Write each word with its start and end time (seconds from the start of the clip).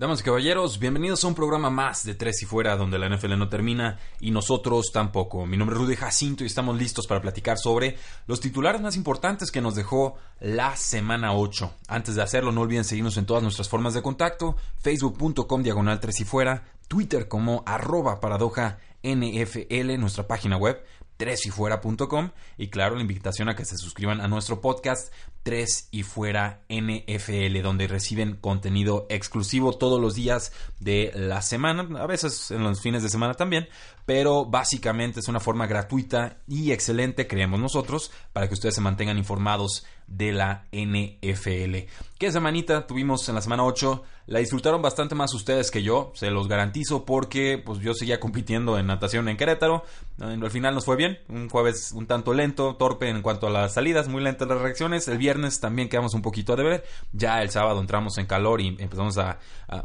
Damas 0.00 0.20
y 0.20 0.22
caballeros, 0.22 0.78
bienvenidos 0.78 1.22
a 1.22 1.26
un 1.26 1.34
programa 1.34 1.68
más 1.68 2.06
de 2.06 2.14
Tres 2.14 2.42
y 2.42 2.46
Fuera, 2.46 2.74
donde 2.74 2.98
la 2.98 3.14
NFL 3.14 3.36
no 3.36 3.50
termina 3.50 3.98
y 4.18 4.30
nosotros 4.30 4.92
tampoco. 4.94 5.44
Mi 5.44 5.58
nombre 5.58 5.76
es 5.76 5.82
Rudy 5.82 5.94
Jacinto 5.94 6.42
y 6.42 6.46
estamos 6.46 6.78
listos 6.78 7.06
para 7.06 7.20
platicar 7.20 7.58
sobre 7.58 7.98
los 8.26 8.40
titulares 8.40 8.80
más 8.80 8.96
importantes 8.96 9.50
que 9.50 9.60
nos 9.60 9.74
dejó 9.74 10.16
la 10.40 10.74
semana 10.74 11.34
8. 11.34 11.74
Antes 11.86 12.14
de 12.14 12.22
hacerlo, 12.22 12.50
no 12.50 12.62
olviden 12.62 12.84
seguirnos 12.84 13.18
en 13.18 13.26
todas 13.26 13.42
nuestras 13.42 13.68
formas 13.68 13.92
de 13.92 14.00
contacto, 14.00 14.56
facebook.com 14.78 15.62
diagonal 15.62 16.00
Tres 16.00 16.20
y 16.20 16.24
Fuera, 16.24 16.64
Twitter 16.88 17.28
como 17.28 17.62
arroba 17.66 18.20
paradoja 18.20 18.78
NFL, 19.02 19.98
nuestra 19.98 20.26
página 20.26 20.56
web, 20.56 20.82
tresyfuera.com 21.18 22.30
y 22.56 22.68
claro, 22.68 22.94
la 22.94 23.02
invitación 23.02 23.50
a 23.50 23.54
que 23.54 23.66
se 23.66 23.76
suscriban 23.76 24.22
a 24.22 24.28
nuestro 24.28 24.62
podcast 24.62 25.12
3 25.42 25.88
y 25.90 26.02
fuera 26.02 26.62
NFL, 26.68 27.62
donde 27.62 27.88
reciben 27.88 28.36
contenido 28.36 29.06
exclusivo 29.08 29.72
todos 29.72 30.00
los 30.00 30.14
días 30.14 30.52
de 30.80 31.12
la 31.14 31.42
semana, 31.42 31.88
a 32.00 32.06
veces 32.06 32.50
en 32.50 32.62
los 32.62 32.80
fines 32.80 33.02
de 33.02 33.08
semana 33.08 33.34
también, 33.34 33.68
pero 34.06 34.44
básicamente 34.44 35.20
es 35.20 35.28
una 35.28 35.40
forma 35.40 35.66
gratuita 35.66 36.38
y 36.46 36.72
excelente, 36.72 37.26
creemos 37.26 37.60
nosotros, 37.60 38.10
para 38.32 38.48
que 38.48 38.54
ustedes 38.54 38.74
se 38.74 38.80
mantengan 38.80 39.18
informados 39.18 39.84
de 40.06 40.32
la 40.32 40.66
NFL. 40.72 41.88
¿Qué 42.18 42.32
semanita 42.32 42.86
tuvimos 42.86 43.28
en 43.28 43.36
la 43.36 43.40
semana 43.40 43.64
8? 43.64 44.02
La 44.26 44.40
disfrutaron 44.40 44.82
bastante 44.82 45.14
más 45.14 45.32
ustedes 45.34 45.70
que 45.70 45.82
yo, 45.82 46.12
se 46.14 46.30
los 46.30 46.48
garantizo, 46.48 47.04
porque 47.04 47.62
pues 47.64 47.78
yo 47.80 47.94
seguía 47.94 48.20
compitiendo 48.20 48.78
en 48.78 48.86
natación 48.86 49.28
en 49.28 49.36
Querétaro. 49.36 49.84
Al 50.20 50.50
final 50.50 50.74
nos 50.74 50.84
fue 50.84 50.96
bien, 50.96 51.18
un 51.28 51.48
jueves 51.48 51.92
un 51.92 52.06
tanto 52.06 52.34
lento, 52.34 52.76
torpe 52.76 53.08
en 53.08 53.22
cuanto 53.22 53.46
a 53.46 53.50
las 53.50 53.74
salidas, 53.74 54.08
muy 54.08 54.22
lentas 54.22 54.48
las 54.48 54.60
reacciones. 54.60 55.08
El 55.08 55.18
viernes 55.18 55.29
también 55.60 55.88
quedamos 55.88 56.14
un 56.14 56.22
poquito 56.22 56.52
a 56.52 56.56
deber. 56.56 56.84
Ya 57.12 57.42
el 57.42 57.50
sábado 57.50 57.80
entramos 57.80 58.18
en 58.18 58.26
calor 58.26 58.60
y 58.60 58.68
empezamos 58.78 59.18
a, 59.18 59.38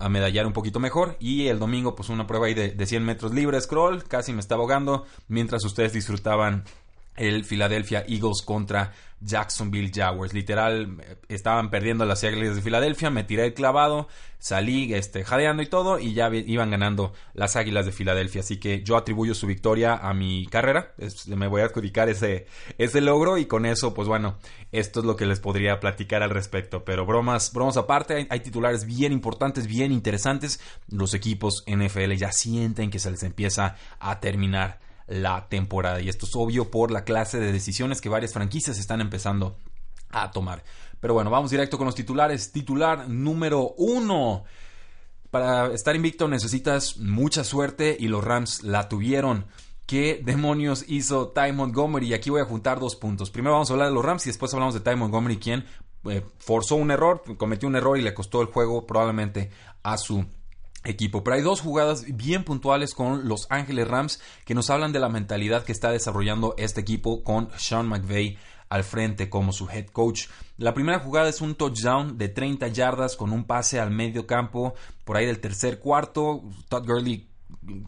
medallar 0.09 0.45
un 0.45 0.53
poquito 0.53 0.79
mejor. 0.79 1.17
Y 1.19 1.47
el 1.47 1.59
domingo, 1.59 1.95
pues 1.95 2.09
una 2.09 2.27
prueba 2.27 2.47
ahí 2.47 2.53
de, 2.53 2.71
de 2.71 2.85
100 2.85 3.03
metros 3.03 3.33
libre, 3.33 3.59
scroll, 3.61 4.03
casi 4.03 4.33
me 4.33 4.39
estaba 4.39 4.61
ahogando, 4.61 5.05
mientras 5.27 5.63
ustedes 5.65 5.93
disfrutaban 5.93 6.63
el 7.15 7.45
Philadelphia 7.45 8.05
Eagles 8.07 8.41
contra 8.43 8.91
Jacksonville 9.21 9.91
Jaguars. 9.93 10.33
Literal, 10.33 10.97
estaban 11.29 11.69
perdiendo 11.69 12.05
las 12.05 12.23
Águilas 12.23 12.55
de 12.55 12.61
Filadelfia, 12.61 13.09
me 13.09 13.23
tiré 13.23 13.45
el 13.45 13.53
clavado, 13.53 14.07
salí 14.37 14.93
este, 14.93 15.23
jadeando 15.23 15.63
y 15.63 15.67
todo, 15.67 15.99
y 15.99 16.13
ya 16.13 16.29
iban 16.33 16.69
ganando 16.71 17.13
las 17.33 17.55
Águilas 17.55 17.85
de 17.85 17.91
Filadelfia. 17.91 18.41
Así 18.41 18.57
que 18.57 18.83
yo 18.83 18.97
atribuyo 18.97 19.33
su 19.33 19.47
victoria 19.47 19.95
a 19.95 20.13
mi 20.13 20.45
carrera, 20.47 20.93
me 21.27 21.47
voy 21.47 21.61
a 21.61 21.65
adjudicar 21.65 22.09
ese, 22.09 22.45
ese 22.77 23.01
logro, 23.01 23.37
y 23.37 23.45
con 23.45 23.65
eso, 23.65 23.93
pues 23.93 24.07
bueno, 24.07 24.37
esto 24.71 24.99
es 24.99 25.05
lo 25.05 25.15
que 25.15 25.25
les 25.25 25.39
podría 25.39 25.79
platicar 25.79 26.21
al 26.21 26.29
respecto. 26.29 26.83
Pero 26.85 27.05
bromas, 27.05 27.51
bromas 27.53 27.77
aparte, 27.77 28.15
hay, 28.15 28.27
hay 28.29 28.39
titulares 28.41 28.85
bien 28.85 29.11
importantes, 29.11 29.67
bien 29.67 29.91
interesantes. 29.91 30.59
Los 30.89 31.13
equipos 31.13 31.63
NFL 31.67 32.13
ya 32.13 32.31
sienten 32.31 32.91
que 32.91 32.99
se 32.99 33.11
les 33.11 33.23
empieza 33.23 33.75
a 33.99 34.19
terminar 34.19 34.79
la 35.07 35.47
temporada. 35.49 36.01
Y 36.01 36.09
esto 36.09 36.25
es 36.25 36.35
obvio 36.35 36.71
por 36.71 36.91
la 36.91 37.03
clase 37.03 37.39
de 37.39 37.51
decisiones 37.51 38.01
que 38.01 38.09
varias 38.09 38.33
franquicias 38.33 38.79
están 38.79 39.01
empezando 39.01 39.57
a 40.09 40.31
tomar. 40.31 40.63
Pero 40.99 41.13
bueno, 41.13 41.29
vamos 41.29 41.51
directo 41.51 41.77
con 41.77 41.85
los 41.85 41.95
titulares. 41.95 42.51
Titular 42.51 43.07
número 43.09 43.73
uno. 43.77 44.43
Para 45.29 45.73
estar 45.73 45.95
invicto 45.95 46.27
necesitas 46.27 46.97
mucha 46.97 47.43
suerte 47.43 47.95
y 47.99 48.07
los 48.07 48.23
Rams 48.23 48.63
la 48.63 48.87
tuvieron. 48.87 49.45
¿Qué 49.85 50.19
demonios 50.23 50.85
hizo 50.87 51.27
Ty 51.29 51.51
Montgomery? 51.51 52.07
Y 52.07 52.13
aquí 52.13 52.29
voy 52.29 52.41
a 52.41 52.45
juntar 52.45 52.79
dos 52.79 52.95
puntos. 52.95 53.29
Primero 53.29 53.53
vamos 53.53 53.69
a 53.69 53.73
hablar 53.73 53.89
de 53.89 53.93
los 53.93 54.03
Rams 54.03 54.25
y 54.25 54.29
después 54.29 54.53
hablamos 54.53 54.73
de 54.73 54.79
Ty 54.79 54.95
Montgomery, 54.95 55.37
quien 55.37 55.65
eh, 56.05 56.23
forzó 56.39 56.75
un 56.75 56.89
error, 56.89 57.21
cometió 57.37 57.67
un 57.67 57.75
error 57.75 57.97
y 57.97 58.01
le 58.01 58.13
costó 58.13 58.41
el 58.41 58.47
juego 58.47 58.87
probablemente 58.87 59.51
a 59.83 59.97
su 59.97 60.25
equipo. 60.85 61.23
Pero 61.23 61.35
hay 61.35 61.41
dos 61.41 61.61
jugadas 61.61 62.05
bien 62.15 62.43
puntuales 62.43 62.93
con 62.93 63.27
Los 63.27 63.47
Ángeles 63.49 63.87
Rams 63.87 64.21
que 64.45 64.55
nos 64.55 64.69
hablan 64.69 64.93
de 64.93 64.99
la 64.99 65.09
mentalidad 65.09 65.63
que 65.63 65.71
está 65.71 65.91
desarrollando 65.91 66.55
este 66.57 66.81
equipo 66.81 67.23
con 67.23 67.49
Sean 67.57 67.87
McVay 67.87 68.37
al 68.69 68.83
frente 68.83 69.29
como 69.29 69.51
su 69.51 69.69
head 69.69 69.87
coach. 69.87 70.27
La 70.57 70.73
primera 70.73 70.99
jugada 70.99 71.29
es 71.29 71.41
un 71.41 71.55
touchdown 71.55 72.17
de 72.17 72.29
30 72.29 72.67
yardas 72.69 73.15
con 73.15 73.31
un 73.31 73.45
pase 73.45 73.79
al 73.79 73.91
medio 73.91 74.25
campo 74.25 74.73
por 75.03 75.17
ahí 75.17 75.25
del 75.25 75.39
tercer 75.39 75.79
cuarto. 75.79 76.43
Todd 76.69 76.85
Gurley 76.85 77.29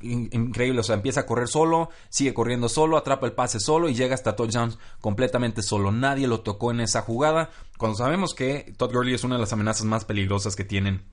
increíble, 0.02 0.80
o 0.80 0.84
sea, 0.84 0.96
empieza 0.96 1.22
a 1.22 1.26
correr 1.26 1.48
solo, 1.48 1.90
sigue 2.10 2.34
corriendo 2.34 2.70
solo, 2.70 2.98
atrapa 2.98 3.26
el 3.26 3.34
pase 3.34 3.60
solo 3.60 3.90
y 3.90 3.96
llega 3.96 4.16
hasta 4.16 4.36
touchdowns 4.36 4.78
completamente 5.02 5.62
solo. 5.62 5.92
Nadie 5.92 6.28
lo 6.28 6.42
tocó 6.42 6.72
en 6.72 6.82
esa 6.82 7.02
jugada. 7.02 7.50
Cuando 7.78 7.98
sabemos 7.98 8.34
que 8.34 8.74
Todd 8.78 8.94
Gurley 8.94 9.14
es 9.14 9.24
una 9.24 9.36
de 9.36 9.42
las 9.42 9.54
amenazas 9.54 9.86
más 9.86 10.06
peligrosas 10.06 10.56
que 10.56 10.64
tienen 10.64 11.04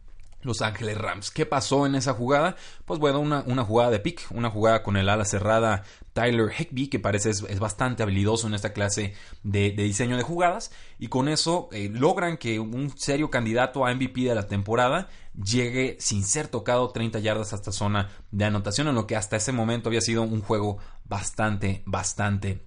los 0.45 0.63
Ángeles 0.63 0.99
Rams. 0.99 1.31
¿Qué 1.31 1.47
pasó 1.47 1.87
en 1.87 1.95
esa 1.95 2.15
jugada? 2.15 2.57
Pues 2.85 3.01
bueno, 3.01 3.21
una, 3.21 3.43
una 3.47 3.65
jugada 3.65 3.91
de 3.91 4.01
pick, 4.01 4.27
una 4.31 4.51
jugada 4.51 4.83
con 4.83 4.97
el 4.97 5.09
ala 5.09 5.25
cerrada 5.25 5.85
Tyler 6.15 6.51
Higbee, 6.57 6.89
que 6.89 6.99
parece 6.99 7.31
es, 7.31 7.59
bastante 7.59 8.03
habilidoso 8.03 8.47
en 8.47 8.55
esta 8.55 8.73
clase 8.73 9.15
de, 9.43 9.73
diseño 9.73 10.17
de 10.17 10.23
jugadas, 10.23 10.71
y 10.99 11.09
con 11.09 11.29
eso 11.29 11.69
eh, 11.73 11.91
logran 11.93 12.39
que 12.39 12.61
un 12.61 12.97
serio 12.97 13.31
candidato 13.31 13.85
a 13.85 13.93
MVP 13.93 14.23
de 14.23 14.35
la 14.35 14.47
temporada 14.47 15.09
llegue 15.35 15.97
sin 15.99 16.25
ser 16.25 16.49
tocado 16.49 16.91
30 16.91 17.19
yardas 17.19 17.53
hasta 17.53 17.73
zona 17.73 18.11
de 18.31 18.45
anotación, 18.45 18.89
en 18.89 18.95
lo 18.95 19.07
que 19.07 19.17
hasta 19.17 19.37
ese 19.37 19.53
momento 19.53 19.89
había 19.89 20.01
sido 20.01 20.23
un 20.23 20.41
juego 20.41 20.79
bastante, 21.05 21.83
bastante 21.85 22.65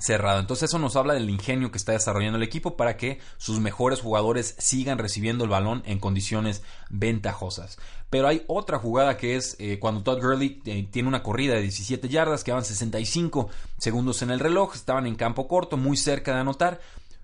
cerrado. 0.00 0.40
Entonces 0.40 0.70
eso 0.70 0.78
nos 0.78 0.96
habla 0.96 1.14
del 1.14 1.30
ingenio 1.30 1.70
que 1.70 1.78
está 1.78 1.92
desarrollando 1.92 2.36
el 2.36 2.42
equipo 2.42 2.76
para 2.76 2.96
que 2.96 3.20
sus 3.36 3.60
mejores 3.60 4.00
jugadores 4.00 4.54
sigan 4.58 4.98
recibiendo 4.98 5.44
el 5.44 5.50
balón 5.50 5.82
en 5.86 5.98
condiciones 5.98 6.62
ventajosas. 6.88 7.78
Pero 8.08 8.26
hay 8.26 8.42
otra 8.48 8.78
jugada 8.78 9.16
que 9.16 9.36
es 9.36 9.56
eh, 9.58 9.78
cuando 9.78 10.02
Todd 10.02 10.20
Gurley 10.20 10.60
eh, 10.64 10.88
tiene 10.90 11.08
una 11.08 11.22
corrida 11.22 11.54
de 11.54 11.62
17 11.62 12.08
yardas, 12.08 12.42
quedaban 12.42 12.64
65 12.64 13.48
segundos 13.78 14.22
en 14.22 14.30
el 14.30 14.40
reloj, 14.40 14.74
estaban 14.74 15.06
en 15.06 15.14
campo 15.14 15.46
corto, 15.46 15.76
muy 15.76 15.96
cerca 15.96 16.34
de 16.34 16.40
anotar. 16.40 16.80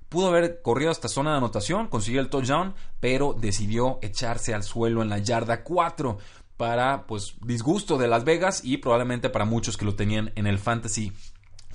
Pudo 0.09 0.29
haber 0.29 0.63
corrido 0.63 0.93
hasta 0.93 1.09
zona 1.09 1.33
de 1.33 1.39
anotación, 1.39 1.89
consiguió 1.89 2.21
el 2.21 2.31
touchdown, 2.31 2.75
pero 3.01 3.35
decidió 3.37 3.99
echarse 4.03 4.55
al 4.55 4.63
suelo 4.63 5.03
en 5.03 5.09
la 5.09 5.19
yarda 5.19 5.65
4 5.65 6.19
para 6.57 7.07
pues 7.07 7.35
disgusto 7.45 7.99
de 7.99 8.09
Las 8.09 8.25
Vegas 8.25 8.63
y 8.65 8.79
probablemente 8.79 9.29
para 9.29 9.45
muchos 9.45 9.77
que 9.77 9.85
lo 9.85 9.95
tenían 9.95 10.33
en 10.37 10.47
el 10.47 10.59
fantasy 10.59 11.13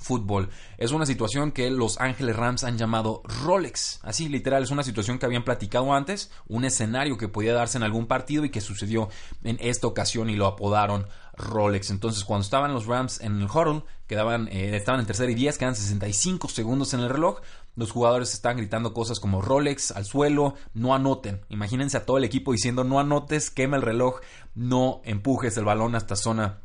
fútbol. 0.02 0.50
Es 0.78 0.92
una 0.92 1.06
situación 1.06 1.52
que 1.52 1.70
los 1.70 2.00
Ángeles 2.00 2.36
Rams 2.36 2.64
han 2.64 2.78
llamado 2.78 3.22
Rolex. 3.44 4.00
Así, 4.02 4.28
literal, 4.28 4.62
es 4.62 4.70
una 4.70 4.82
situación 4.82 5.18
que 5.18 5.26
habían 5.26 5.44
platicado 5.44 5.94
antes, 5.94 6.30
un 6.48 6.64
escenario 6.64 7.16
que 7.16 7.28
podía 7.28 7.54
darse 7.54 7.78
en 7.78 7.84
algún 7.84 8.06
partido 8.06 8.44
y 8.44 8.50
que 8.50 8.60
sucedió 8.60 9.08
en 9.44 9.56
esta 9.60 9.86
ocasión 9.86 10.30
y 10.30 10.36
lo 10.36 10.46
apodaron 10.46 11.06
Rolex. 11.36 11.90
Entonces, 11.90 12.24
cuando 12.24 12.44
estaban 12.44 12.72
los 12.72 12.86
Rams 12.86 13.20
en 13.20 13.40
el 13.40 13.46
huddle, 13.46 13.84
quedaban, 14.06 14.48
eh, 14.48 14.76
estaban 14.76 15.00
en 15.00 15.06
tercera 15.06 15.30
y 15.30 15.34
diez, 15.34 15.58
quedan 15.58 15.74
65 15.74 16.48
segundos 16.48 16.92
en 16.94 17.00
el 17.00 17.08
reloj. 17.08 17.40
Los 17.74 17.90
jugadores 17.90 18.34
estaban 18.34 18.58
gritando 18.58 18.92
cosas 18.92 19.18
como 19.18 19.40
Rolex 19.40 19.92
al 19.92 20.04
suelo, 20.04 20.54
no 20.74 20.94
anoten. 20.94 21.40
Imagínense 21.48 21.96
a 21.96 22.04
todo 22.04 22.18
el 22.18 22.24
equipo 22.24 22.52
diciendo 22.52 22.84
no 22.84 23.00
anotes, 23.00 23.50
quema 23.50 23.76
el 23.76 23.82
reloj, 23.82 24.20
no 24.54 25.00
empujes 25.04 25.56
el 25.56 25.64
balón 25.64 25.94
hasta 25.94 26.16
zona 26.16 26.58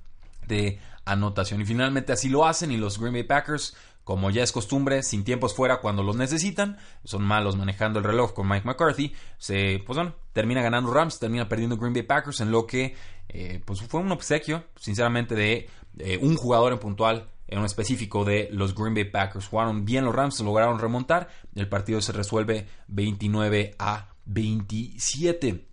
de 0.47 0.79
anotación. 1.11 1.61
Y 1.61 1.65
finalmente 1.65 2.13
así 2.13 2.29
lo 2.29 2.45
hacen 2.45 2.71
y 2.71 2.77
los 2.77 2.99
Green 2.99 3.13
Bay 3.13 3.23
Packers, 3.23 3.75
como 4.03 4.29
ya 4.29 4.43
es 4.43 4.51
costumbre, 4.51 5.03
sin 5.03 5.23
tiempos 5.23 5.53
fuera 5.53 5.81
cuando 5.81 6.03
los 6.03 6.15
necesitan, 6.15 6.77
son 7.03 7.23
malos 7.23 7.55
manejando 7.55 7.99
el 7.99 8.05
reloj 8.05 8.33
con 8.33 8.47
Mike 8.47 8.65
McCarthy, 8.65 9.13
se, 9.37 9.81
pues 9.85 9.97
bueno, 9.97 10.15
termina 10.33 10.61
ganando 10.61 10.93
Rams, 10.93 11.19
termina 11.19 11.49
perdiendo 11.49 11.77
Green 11.77 11.93
Bay 11.93 12.03
Packers 12.03 12.39
en 12.41 12.51
lo 12.51 12.65
que 12.65 12.95
eh, 13.29 13.61
pues 13.65 13.81
fue 13.81 13.99
un 13.99 14.11
obsequio, 14.11 14.63
sinceramente, 14.77 15.35
de 15.35 15.69
un 16.21 16.37
jugador 16.37 16.73
en 16.73 16.79
puntual 16.79 17.29
en 17.47 17.59
un 17.59 17.65
específico 17.65 18.25
de 18.25 18.49
los 18.51 18.75
Green 18.75 18.93
Bay 18.93 19.05
Packers. 19.05 19.47
Jugaron 19.47 19.85
bien 19.85 20.05
los 20.05 20.13
Rams, 20.13 20.39
lograron 20.41 20.79
remontar. 20.79 21.29
El 21.55 21.69
partido 21.69 22.01
se 22.01 22.11
resuelve 22.11 22.67
29 22.87 23.75
a 23.79 24.09
27. 24.25 25.66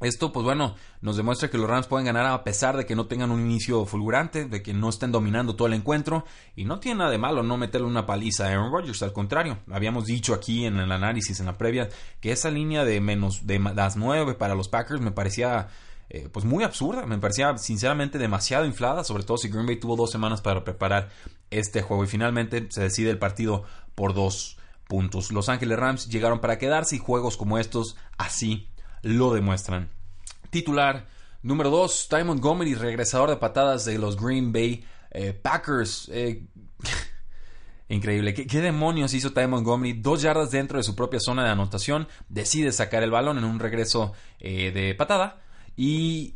Esto, 0.00 0.32
pues 0.32 0.44
bueno, 0.44 0.76
nos 1.02 1.16
demuestra 1.16 1.50
que 1.50 1.58
los 1.58 1.68
Rams 1.68 1.86
pueden 1.86 2.06
ganar 2.06 2.24
a 2.26 2.42
pesar 2.42 2.76
de 2.76 2.86
que 2.86 2.96
no 2.96 3.06
tengan 3.06 3.30
un 3.30 3.40
inicio 3.40 3.84
fulgurante, 3.84 4.46
de 4.46 4.62
que 4.62 4.72
no 4.72 4.88
estén 4.88 5.12
dominando 5.12 5.56
todo 5.56 5.68
el 5.68 5.74
encuentro. 5.74 6.24
Y 6.56 6.64
no 6.64 6.80
tiene 6.80 6.98
nada 6.98 7.10
de 7.10 7.18
malo 7.18 7.42
no 7.42 7.58
meterle 7.58 7.86
una 7.86 8.06
paliza 8.06 8.46
a 8.46 8.48
Aaron 8.48 8.72
Rodgers, 8.72 9.02
al 9.02 9.12
contrario. 9.12 9.58
Habíamos 9.70 10.06
dicho 10.06 10.32
aquí 10.32 10.64
en 10.64 10.78
el 10.78 10.90
análisis, 10.90 11.38
en 11.40 11.46
la 11.46 11.58
previa, 11.58 11.90
que 12.20 12.32
esa 12.32 12.50
línea 12.50 12.84
de 12.84 13.00
menos 13.00 13.46
de 13.46 13.58
las 13.58 13.96
9 13.96 14.34
para 14.34 14.54
los 14.54 14.68
Packers 14.68 15.02
me 15.02 15.12
parecía 15.12 15.68
eh, 16.12 16.28
pues 16.32 16.44
muy 16.44 16.64
absurda, 16.64 17.06
me 17.06 17.18
parecía 17.18 17.56
sinceramente 17.56 18.18
demasiado 18.18 18.64
inflada, 18.64 19.04
sobre 19.04 19.22
todo 19.22 19.36
si 19.36 19.48
Green 19.48 19.66
Bay 19.66 19.78
tuvo 19.78 19.94
dos 19.94 20.10
semanas 20.10 20.40
para 20.40 20.64
preparar 20.64 21.10
este 21.50 21.82
juego 21.82 22.02
y 22.02 22.08
finalmente 22.08 22.66
se 22.70 22.82
decide 22.82 23.10
el 23.10 23.18
partido 23.18 23.62
por 23.94 24.12
dos 24.12 24.56
puntos. 24.88 25.30
Los 25.30 25.48
Ángeles 25.48 25.78
Rams 25.78 26.08
llegaron 26.08 26.40
para 26.40 26.58
quedarse 26.58 26.96
y 26.96 26.98
juegos 26.98 27.36
como 27.36 27.58
estos 27.58 27.96
así 28.18 28.70
lo 29.02 29.32
demuestran. 29.32 29.90
Titular 30.50 31.06
número 31.42 31.70
2, 31.70 32.08
Ty 32.08 32.24
Montgomery, 32.24 32.74
regresador 32.74 33.30
de 33.30 33.36
patadas 33.36 33.84
de 33.84 33.98
los 33.98 34.20
Green 34.20 34.52
Bay 34.52 34.84
eh, 35.10 35.32
Packers. 35.32 36.10
Eh, 36.12 36.44
increíble. 37.88 38.34
¿Qué, 38.34 38.60
demonios 38.60 39.14
hizo 39.14 39.32
Ty 39.32 39.46
Montgomery? 39.46 39.94
Dos 39.94 40.22
yardas 40.22 40.50
dentro 40.50 40.78
de 40.78 40.84
su 40.84 40.94
propia 40.94 41.20
zona 41.20 41.44
de 41.44 41.50
anotación. 41.50 42.08
Decide 42.28 42.72
sacar 42.72 43.02
el 43.02 43.10
balón 43.10 43.38
en 43.38 43.44
un 43.44 43.58
regreso 43.58 44.12
eh, 44.38 44.70
de 44.72 44.94
patada. 44.94 45.40
Y 45.76 46.34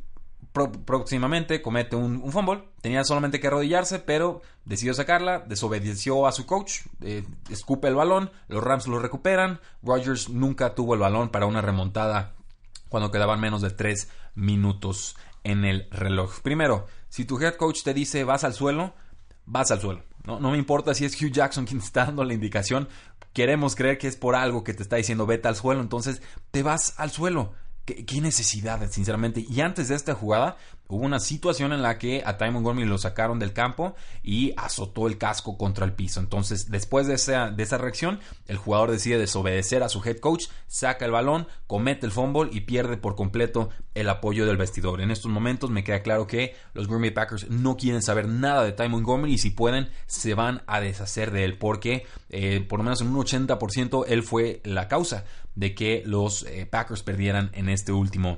próximamente 0.85 1.61
comete 1.61 1.97
un, 1.97 2.31
fumble. 2.31 2.63
Tenía 2.81 3.05
solamente 3.05 3.41
que 3.41 3.49
arrodillarse, 3.49 3.99
pero 3.99 4.41
decidió 4.65 4.95
sacarla. 4.95 5.41
Desobedeció 5.41 6.27
a 6.27 6.33
su 6.33 6.47
coach. 6.47 6.81
escupe 7.51 7.89
el 7.89 7.95
balón. 7.95 8.31
Los 8.49 8.63
Rams 8.63 8.87
lo 8.87 8.99
recuperan. 8.99 9.61
Rodgers 9.83 10.31
nunca 10.31 10.75
tuvo 10.75 10.95
el 10.95 11.01
balón 11.01 11.29
para 11.29 11.47
una 11.47 11.61
remontada 11.61 12.35
cuando 12.94 13.11
quedaban 13.11 13.41
menos 13.41 13.61
de 13.61 13.70
3 13.70 14.08
minutos 14.37 15.17
en 15.43 15.64
el 15.64 15.88
reloj. 15.91 16.43
Primero, 16.43 16.87
si 17.08 17.25
tu 17.25 17.41
head 17.41 17.56
coach 17.56 17.82
te 17.82 17.93
dice 17.93 18.23
vas 18.23 18.44
al 18.44 18.55
suelo, 18.55 18.94
vas 19.46 19.73
al 19.73 19.81
suelo. 19.81 20.05
No, 20.23 20.38
no 20.38 20.52
me 20.52 20.58
importa 20.58 20.94
si 20.94 21.05
es 21.05 21.20
Hugh 21.20 21.32
Jackson 21.32 21.64
quien 21.67 21.81
te 21.81 21.87
está 21.87 22.05
dando 22.05 22.23
la 22.23 22.35
indicación. 22.35 22.88
Queremos 23.32 23.75
creer 23.75 23.99
que 23.99 24.06
es 24.06 24.14
por 24.14 24.37
algo 24.37 24.62
que 24.62 24.75
te 24.75 24.85
está 24.85 24.94
diciendo 24.94 25.26
vete 25.26 25.49
al 25.49 25.56
suelo. 25.56 25.81
Entonces 25.81 26.23
te 26.52 26.62
vas 26.62 26.94
al 26.96 27.11
suelo. 27.11 27.55
¿Qué, 27.85 28.21
necesidad, 28.23 28.81
sinceramente? 28.91 29.45
Y 29.47 29.61
antes 29.61 29.89
de 29.89 29.95
esta 29.95 30.15
jugada, 30.15 30.57
hubo 30.89 31.05
una 31.05 31.21
situación 31.21 31.71
en 31.75 31.83
la 31.83 31.99
que 31.99 32.23
a 32.25 32.39
Ty 32.39 32.51
Montgomery 32.51 32.89
lo 32.89 32.97
sacaron 32.97 33.39
del 33.39 33.53
campo 33.53 33.95
y 34.23 34.55
azotó 34.57 35.07
el 35.07 35.19
casco 35.19 35.59
contra 35.59 35.85
el 35.85 35.93
piso. 35.93 36.19
Entonces, 36.19 36.71
después 36.71 37.07
de 37.07 37.15
esa, 37.15 37.51
de 37.51 37.63
esa 37.63 37.77
reacción, 37.77 38.21
el 38.47 38.57
jugador 38.57 38.91
decide 38.91 39.19
desobedecer 39.19 39.83
a 39.83 39.91
su 39.91 40.03
head 40.03 40.17
coach, 40.17 40.47
saca 40.67 41.05
el 41.05 41.11
balón, 41.11 41.47
comete 41.67 42.07
el 42.07 42.13
fumble 42.13 42.49
y 42.53 42.63
pierde 42.63 42.97
por 42.97 43.17
completo 43.17 43.69
el 43.93 44.09
apoyo 44.09 44.47
del 44.47 44.57
vestidor. 44.57 45.03
En 45.03 45.11
estos 45.11 45.31
momentos 45.31 45.69
me 45.69 45.85
queda 45.85 46.03
claro 46.03 46.27
que 46.27 46.57
los 46.73 46.89
Green 46.89 47.03
Bay 47.03 47.11
Packers 47.11 47.51
no 47.51 47.77
quieren 47.77 48.01
saber 48.01 48.29
nada 48.29 48.65
de 48.65 48.73
Ty 48.73 48.89
Montgomery 48.89 49.35
y 49.35 49.39
si 49.39 49.51
pueden, 49.51 49.91
se 50.07 50.33
van 50.33 50.63
a 50.67 50.81
deshacer 50.81 51.33
de 51.33 51.45
él 51.45 51.59
porque 51.59 52.07
eh, 52.31 52.65
por 52.67 52.79
lo 52.79 52.85
menos 52.85 53.03
en 53.03 53.09
un 53.09 53.23
80% 53.23 54.07
él 54.09 54.23
fue 54.23 54.63
la 54.65 54.89
causa 54.89 55.25
de 55.55 55.75
que 55.75 56.03
los 56.05 56.45
eh, 56.45 56.67
Packers 56.67 57.03
perdieran 57.03 57.51
en 57.55 57.69
este 57.69 57.93
último 57.93 58.37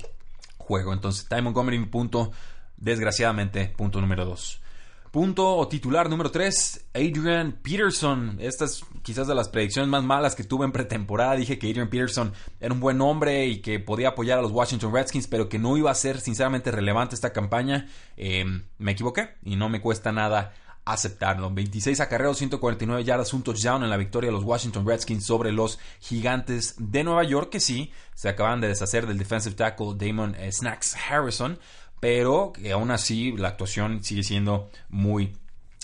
juego. 0.58 0.92
Entonces, 0.92 1.28
Ty 1.28 1.42
Montgomery, 1.42 1.84
punto, 1.86 2.32
desgraciadamente, 2.76 3.66
punto 3.76 4.00
número 4.00 4.24
2. 4.24 4.62
Punto 5.10 5.56
o 5.56 5.66
titular 5.66 6.10
número 6.10 6.30
3, 6.30 6.88
Adrian 6.92 7.52
Peterson. 7.62 8.36
Esta 8.38 8.66
es 8.66 8.84
quizás 9.02 9.26
de 9.26 9.34
las 9.34 9.48
predicciones 9.48 9.88
más 9.88 10.04
malas 10.04 10.34
que 10.34 10.44
tuve 10.44 10.66
en 10.66 10.72
pretemporada. 10.72 11.36
Dije 11.36 11.58
que 11.58 11.70
Adrian 11.70 11.88
Peterson 11.88 12.34
era 12.60 12.74
un 12.74 12.80
buen 12.80 13.00
hombre 13.00 13.46
y 13.46 13.62
que 13.62 13.80
podía 13.80 14.08
apoyar 14.08 14.38
a 14.38 14.42
los 14.42 14.50
Washington 14.50 14.92
Redskins, 14.92 15.26
pero 15.26 15.48
que 15.48 15.58
no 15.58 15.76
iba 15.78 15.90
a 15.90 15.94
ser 15.94 16.20
sinceramente 16.20 16.70
relevante 16.70 17.14
esta 17.14 17.32
campaña. 17.32 17.88
Eh, 18.18 18.44
me 18.76 18.92
equivoqué 18.92 19.36
y 19.42 19.56
no 19.56 19.70
me 19.70 19.80
cuesta 19.80 20.12
nada 20.12 20.52
aceptarlo. 20.86 21.50
26 21.52 22.00
acarreos, 22.00 22.38
149 22.38 23.04
yardas, 23.04 23.34
un 23.34 23.42
touchdown 23.42 23.82
en 23.82 23.90
la 23.90 23.96
victoria 23.96 24.28
de 24.28 24.32
los 24.32 24.44
Washington 24.44 24.86
Redskins 24.86 25.26
sobre 25.26 25.52
los 25.52 25.78
Gigantes 26.00 26.76
de 26.78 27.04
Nueva 27.04 27.24
York, 27.24 27.50
que 27.50 27.60
sí, 27.60 27.92
se 28.14 28.28
acaban 28.28 28.60
de 28.60 28.68
deshacer 28.68 29.06
del 29.06 29.18
defensive 29.18 29.56
tackle 29.56 29.94
Damon 29.96 30.34
eh, 30.36 30.50
Snacks 30.52 30.96
Harrison, 31.10 31.58
pero 32.00 32.52
que 32.52 32.70
aún 32.70 32.92
así 32.92 33.32
la 33.32 33.48
actuación 33.48 34.04
sigue 34.04 34.22
siendo 34.22 34.70
muy 34.88 35.36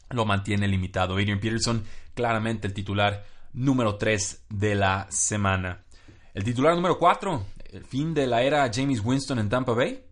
lo 0.09 0.25
mantiene 0.25 0.67
limitado. 0.67 1.15
Adrian 1.15 1.39
Peterson, 1.39 1.83
claramente 2.13 2.67
el 2.67 2.73
titular 2.73 3.25
número 3.53 3.95
3 3.95 4.45
de 4.49 4.75
la 4.75 5.07
semana. 5.09 5.83
El 6.33 6.43
titular 6.43 6.75
número 6.75 6.97
4, 6.97 7.45
el 7.71 7.85
fin 7.85 8.13
de 8.13 8.27
la 8.27 8.43
era 8.43 8.69
James 8.73 9.01
Winston 9.03 9.39
en 9.39 9.49
Tampa 9.49 9.73
Bay. 9.73 10.03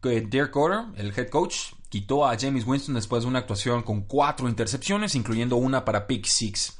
Derek 0.00 0.52
Carter, 0.52 0.84
el 0.96 1.12
head 1.16 1.28
coach, 1.28 1.72
quitó 1.88 2.26
a 2.26 2.38
James 2.38 2.66
Winston 2.66 2.94
después 2.94 3.22
de 3.22 3.28
una 3.28 3.40
actuación 3.40 3.82
con 3.82 4.02
cuatro 4.02 4.48
intercepciones, 4.48 5.14
incluyendo 5.14 5.56
una 5.56 5.84
para 5.84 6.06
pick 6.06 6.24
six. 6.26 6.78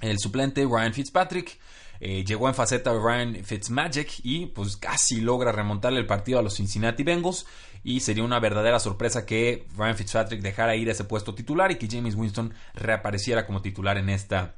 El 0.00 0.18
suplente 0.18 0.64
Ryan 0.64 0.92
Fitzpatrick 0.92 1.58
eh, 2.00 2.24
llegó 2.24 2.48
en 2.48 2.54
faceta 2.54 2.92
Ryan 2.92 3.44
Fitzmagic 3.44 4.20
y 4.22 4.46
pues 4.46 4.76
casi 4.76 5.20
logra 5.20 5.52
remontarle 5.52 5.98
el 5.98 6.06
partido 6.06 6.38
a 6.38 6.42
los 6.42 6.54
Cincinnati 6.54 7.02
Bengals 7.02 7.46
y 7.84 8.00
sería 8.00 8.24
una 8.24 8.40
verdadera 8.40 8.78
sorpresa 8.78 9.26
que 9.26 9.66
Ryan 9.76 9.96
Fitzpatrick 9.96 10.40
dejara 10.40 10.76
ir 10.76 10.88
ese 10.88 11.04
puesto 11.04 11.34
titular 11.34 11.70
y 11.70 11.76
que 11.76 11.88
James 11.90 12.14
Winston 12.14 12.52
reapareciera 12.74 13.46
como 13.46 13.62
titular 13.62 13.98
en 13.98 14.08
esta 14.08 14.54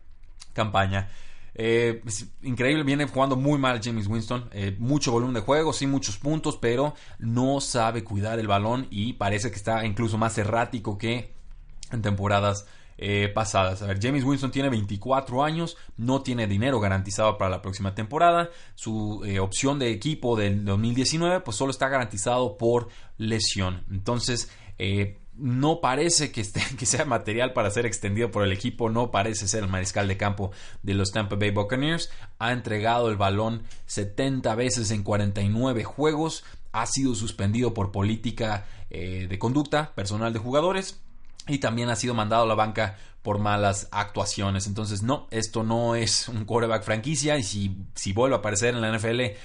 campaña. 0.53 1.09
Eh, 1.55 2.03
increíble, 2.43 2.85
viene 2.85 3.07
jugando 3.07 3.37
muy 3.37 3.59
mal 3.59 3.81
James 3.83 4.07
Winston. 4.07 4.49
Eh, 4.53 4.77
mucho 4.79 5.13
volumen 5.13 5.35
de 5.35 5.41
juego, 5.41 5.73
sí, 5.73 5.87
muchos 5.87 6.17
puntos, 6.17 6.57
pero 6.57 6.95
no 7.19 7.61
sabe 7.61 8.05
cuidar 8.05 8.39
el 8.39 8.47
balón 8.47 8.87
y 8.91 9.15
parece 9.15 9.51
que 9.51 9.57
está 9.57 9.85
incluso 9.85 10.19
más 10.19 10.39
errático 10.39 10.99
que 10.99 11.35
en 11.91 12.03
temporadas 12.03 12.67
eh, 13.01 13.31
pasadas. 13.33 13.81
A 13.81 13.87
ver, 13.87 14.01
James 14.03 14.25
Winston 14.25 14.51
tiene 14.51 14.69
24 14.71 15.45
años, 15.45 15.77
no 15.97 16.23
tiene 16.23 16.49
dinero 16.49 16.81
garantizado 16.81 17.39
para 17.39 17.49
la 17.49 17.63
próxima 17.63 17.95
temporada. 17.95 18.51
Su 18.75 19.23
eh, 19.25 19.39
opción 19.39 19.79
de 19.79 19.93
equipo 19.93 20.37
del 20.37 20.65
2019, 20.65 21.43
pues 21.43 21.57
solo 21.57 21.71
está 21.71 21.89
garantizado 21.89 22.59
por 22.59 22.89
lesión. 23.17 23.85
Entonces, 23.89 24.51
eh, 24.79 25.21
no 25.37 25.81
parece 25.81 26.33
que, 26.33 26.41
esté, 26.41 26.61
que 26.77 26.87
sea 26.87 27.05
material 27.05 27.53
para 27.53 27.71
ser 27.71 27.87
extendido 27.87 28.33
por 28.33 28.43
el 28.43 28.51
equipo, 28.51 28.91
no 28.91 29.13
parece 29.13 29.47
ser 29.47 29.63
el 29.63 29.71
mariscal 29.71 30.09
de 30.09 30.17
campo 30.17 30.51
de 30.83 30.95
los 30.95 31.13
Tampa 31.13 31.37
Bay 31.37 31.53
Buccaneers. 31.53 32.11
Ha 32.41 32.51
entregado 32.51 33.11
el 33.11 33.17
balón 33.17 33.63
70 33.87 34.57
veces 34.57 34.91
en 34.91 35.05
49 35.05 35.85
juegos, 35.85 36.43
ha 36.73 36.85
sido 36.87 37.15
suspendido 37.15 37.75
por 37.75 37.93
política 37.93 38.67
de 38.91 39.39
conducta 39.39 39.95
personal 39.95 40.33
de 40.33 40.39
jugadores 40.39 41.03
y 41.49 41.59
también 41.59 41.91
ha 41.91 41.97
sido 41.97 42.15
mandado 42.15 42.45
a 42.45 42.47
la 42.47 42.55
banca 42.55 42.97
por 43.23 43.39
malas 43.39 43.89
actuaciones. 43.91 44.67
Entonces, 44.67 45.03
no, 45.03 45.27
esto 45.31 45.63
no 45.63 45.95
es 45.95 46.29
un 46.29 46.45
quarterback 46.45 46.85
franquicia 46.85 47.37
y 47.37 47.43
si, 47.43 47.77
si 47.95 48.13
vuelve 48.13 48.37
a 48.37 48.39
aparecer 48.39 48.75
en 48.75 48.81
la 48.81 48.97
NFL, 48.97 49.21
eh, 49.21 49.37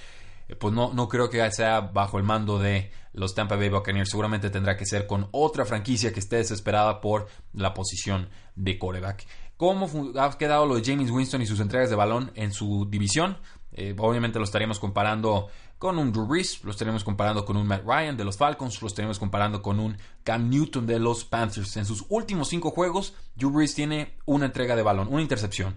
pues 0.60 0.74
no, 0.74 0.94
no 0.94 1.08
creo 1.08 1.30
que 1.30 1.50
sea 1.52 1.82
bajo 1.82 2.18
el 2.18 2.24
mando 2.24 2.60
de 2.60 2.92
los 3.14 3.34
Tampa 3.34 3.56
Bay 3.56 3.70
Buccaneers. 3.70 4.10
Seguramente 4.10 4.50
tendrá 4.50 4.78
que 4.78 4.86
ser 4.86 5.08
con 5.08 5.28
otra 5.32 5.66
franquicia 5.66 6.14
que 6.14 6.20
esté 6.20 6.38
desesperada 6.38 7.02
por 7.02 7.28
la 7.54 7.74
posición 7.74 8.30
de 8.56 8.78
quarterback. 8.78 9.26
¿Cómo 9.58 9.90
ha 10.20 10.38
quedado 10.38 10.66
lo 10.66 10.76
de 10.76 10.84
James 10.84 11.10
Winston 11.10 11.42
y 11.42 11.46
sus 11.46 11.60
entregas 11.60 11.90
de 11.90 11.96
balón 11.96 12.32
en 12.36 12.52
su 12.52 12.88
división? 12.90 13.38
Eh, 13.74 13.96
obviamente 13.98 14.40
lo 14.40 14.46
estaríamos 14.46 14.80
comparando 14.80 15.50
con 15.80 15.98
un 15.98 16.12
Drew 16.12 16.28
Brees, 16.28 16.64
lo 16.64 16.72
estaríamos 16.72 17.04
comparando 17.04 17.44
con 17.44 17.58
un 17.58 17.68
Matt 17.68 17.84
Ryan 17.86 18.16
de 18.16 18.24
los 18.24 18.38
Falcons, 18.38 18.82
lo 18.82 18.88
estaríamos 18.88 19.20
comparando 19.20 19.62
con 19.62 19.80
un 19.80 19.98
Cam 20.24 20.50
Newton 20.50 20.86
de 20.86 21.00
los 21.00 21.26
Panthers. 21.26 21.76
En 21.78 21.86
sus 21.86 22.06
últimos 22.10 22.50
cinco 22.50 22.72
juegos, 22.72 23.14
Drew 23.36 23.52
Brees 23.52 23.76
tiene 23.76 24.16
una 24.26 24.46
entrega 24.46 24.76
de 24.76 24.84
balón, 24.84 25.08
una 25.10 25.22
intercepción. 25.22 25.76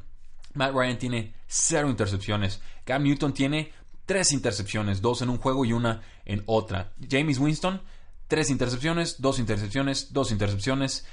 Matt 0.54 0.74
Ryan 0.74 0.98
tiene 0.98 1.34
cero 1.46 1.90
intercepciones. 1.90 2.60
Cam 2.84 3.02
Newton 3.02 3.32
tiene 3.32 3.72
tres 4.06 4.32
intercepciones, 4.32 5.02
dos 5.02 5.22
en 5.22 5.30
un 5.30 5.38
juego 5.38 5.64
y 5.64 5.72
una 5.72 6.02
en 6.24 6.42
otra. 6.46 6.92
James 7.10 7.38
Winston, 7.38 7.82
tres 8.28 8.50
intercepciones, 8.50 9.20
dos 9.20 9.38
intercepciones, 9.38 10.12
dos 10.12 10.30
intercepciones. 10.30 11.06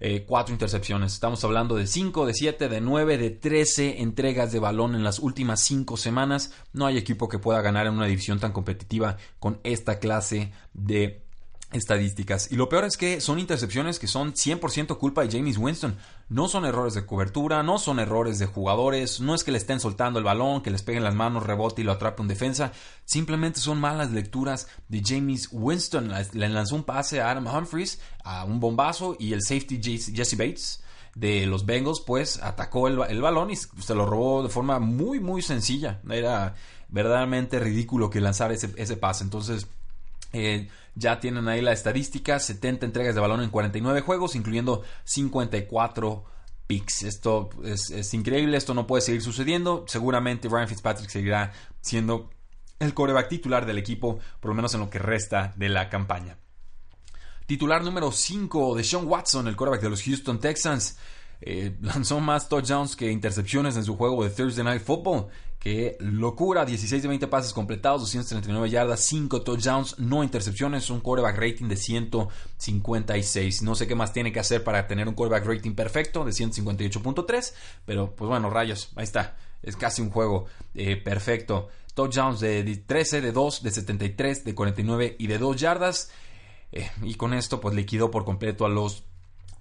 Eh, 0.00 0.24
cuatro 0.26 0.52
intercepciones. 0.52 1.12
Estamos 1.12 1.42
hablando 1.44 1.76
de 1.76 1.86
5, 1.86 2.26
de 2.26 2.34
7, 2.34 2.68
de 2.68 2.80
9, 2.80 3.18
de 3.18 3.30
13 3.30 4.02
entregas 4.02 4.52
de 4.52 4.58
balón 4.58 4.94
en 4.94 5.04
las 5.04 5.18
últimas 5.18 5.60
5 5.60 5.96
semanas. 5.96 6.52
No 6.72 6.86
hay 6.86 6.98
equipo 6.98 7.28
que 7.28 7.38
pueda 7.38 7.60
ganar 7.60 7.86
en 7.86 7.94
una 7.94 8.06
división 8.06 8.40
tan 8.40 8.52
competitiva 8.52 9.16
con 9.38 9.60
esta 9.64 9.98
clase 9.98 10.52
de 10.72 11.25
estadísticas. 11.72 12.50
Y 12.50 12.56
lo 12.56 12.68
peor 12.68 12.84
es 12.84 12.96
que 12.96 13.20
son 13.20 13.38
intercepciones 13.38 13.98
que 13.98 14.06
son 14.06 14.34
100% 14.34 14.98
culpa 14.98 15.22
de 15.22 15.36
James 15.36 15.58
Winston. 15.58 15.96
No 16.28 16.48
son 16.48 16.64
errores 16.64 16.94
de 16.94 17.06
cobertura, 17.06 17.62
no 17.62 17.78
son 17.78 17.98
errores 17.98 18.38
de 18.38 18.46
jugadores, 18.46 19.20
no 19.20 19.34
es 19.34 19.44
que 19.44 19.52
le 19.52 19.58
estén 19.58 19.80
soltando 19.80 20.18
el 20.18 20.24
balón, 20.24 20.62
que 20.62 20.70
les 20.70 20.82
peguen 20.82 21.04
las 21.04 21.14
manos, 21.14 21.44
rebote 21.44 21.82
y 21.82 21.84
lo 21.84 21.92
atrape 21.92 22.22
un 22.22 22.28
defensa. 22.28 22.72
Simplemente 23.04 23.60
son 23.60 23.80
malas 23.80 24.12
lecturas 24.12 24.68
de 24.88 25.02
James 25.04 25.48
Winston. 25.52 26.12
Le 26.32 26.48
lanzó 26.48 26.76
un 26.76 26.84
pase 26.84 27.20
a 27.20 27.30
Adam 27.30 27.46
Humphries, 27.46 28.00
a 28.24 28.44
un 28.44 28.60
bombazo, 28.60 29.16
y 29.18 29.32
el 29.32 29.42
safety 29.42 29.80
Jesse 29.82 30.36
Bates 30.36 30.82
de 31.14 31.46
los 31.46 31.64
Bengals, 31.64 32.00
pues 32.00 32.42
atacó 32.42 32.88
el, 32.88 33.00
el 33.08 33.22
balón 33.22 33.50
y 33.50 33.56
se 33.56 33.94
lo 33.94 34.04
robó 34.04 34.42
de 34.42 34.50
forma 34.50 34.78
muy, 34.78 35.18
muy 35.18 35.42
sencilla. 35.42 36.00
Era 36.08 36.54
verdaderamente 36.88 37.58
ridículo 37.58 38.10
que 38.10 38.20
lanzara 38.20 38.54
ese, 38.54 38.72
ese 38.76 38.96
pase. 38.96 39.24
Entonces, 39.24 39.66
eh, 40.36 40.68
ya 40.94 41.18
tienen 41.18 41.48
ahí 41.48 41.62
la 41.62 41.72
estadística, 41.72 42.38
70 42.38 42.84
entregas 42.84 43.14
de 43.14 43.20
balón 43.20 43.42
en 43.42 43.50
49 43.50 44.02
juegos, 44.02 44.36
incluyendo 44.36 44.82
54 45.04 46.24
picks. 46.66 47.02
Esto 47.04 47.50
es, 47.64 48.14
increíble, 48.14 48.56
esto 48.56 48.74
no 48.74 48.86
puede 48.86 49.02
seguir 49.02 49.22
sucediendo. 49.22 49.84
Seguramente 49.88 50.48
Ryan 50.48 50.68
Fitzpatrick 50.68 51.08
seguirá 51.08 51.52
siendo 51.80 52.30
el 52.78 52.92
coreback 52.92 53.28
titular 53.28 53.64
del 53.64 53.78
equipo, 53.78 54.18
por 54.40 54.50
lo 54.50 54.54
menos 54.54 54.74
en 54.74 54.80
lo 54.80 54.90
que 54.90 54.98
resta 54.98 55.54
de 55.56 55.70
la 55.70 55.88
campaña. 55.88 56.38
Titular 57.46 57.82
número 57.82 58.12
5 58.12 58.74
de 58.74 58.84
Sean 58.84 59.06
Watson, 59.06 59.48
el 59.48 59.56
coreback 59.56 59.80
de 59.80 59.90
los 59.90 60.02
Houston 60.02 60.40
Texans. 60.40 60.98
Eh, 61.40 61.76
lanzó 61.80 62.20
más 62.20 62.48
touchdowns 62.48 62.96
que 62.96 63.10
intercepciones 63.10 63.76
en 63.76 63.84
su 63.84 63.96
juego 63.96 64.24
de 64.24 64.30
Thursday 64.30 64.64
Night 64.64 64.82
Football. 64.82 65.28
Qué 65.58 65.96
locura, 65.98 66.64
16 66.64 67.02
de 67.02 67.08
20 67.08 67.26
pases 67.26 67.52
completados, 67.52 68.02
239 68.02 68.70
yardas, 68.70 69.00
5 69.00 69.42
touchdowns, 69.42 69.98
no 69.98 70.22
intercepciones, 70.22 70.90
un 70.90 71.00
quarterback 71.00 71.36
rating 71.36 71.66
de 71.66 71.76
156. 71.76 73.62
No 73.62 73.74
sé 73.74 73.88
qué 73.88 73.96
más 73.96 74.12
tiene 74.12 74.32
que 74.32 74.38
hacer 74.38 74.62
para 74.62 74.86
tener 74.86 75.08
un 75.08 75.14
quarterback 75.14 75.44
rating 75.44 75.74
perfecto 75.74 76.24
de 76.24 76.30
158.3, 76.30 77.52
pero 77.84 78.14
pues 78.14 78.28
bueno, 78.28 78.48
rayos, 78.48 78.90
ahí 78.94 79.02
está, 79.02 79.36
es 79.62 79.76
casi 79.76 80.02
un 80.02 80.10
juego 80.10 80.46
eh, 80.76 80.96
perfecto. 80.96 81.68
Touchdowns 81.94 82.38
de 82.38 82.62
13, 82.86 83.20
de 83.20 83.32
2, 83.32 83.62
de 83.64 83.70
73, 83.72 84.44
de 84.44 84.54
49 84.54 85.16
y 85.18 85.26
de 85.26 85.38
2 85.38 85.56
yardas. 85.56 86.10
Eh, 86.70 86.88
y 87.02 87.14
con 87.14 87.34
esto 87.34 87.60
pues 87.60 87.74
liquidó 87.74 88.10
por 88.10 88.24
completo 88.24 88.66
a 88.66 88.68
los 88.68 89.02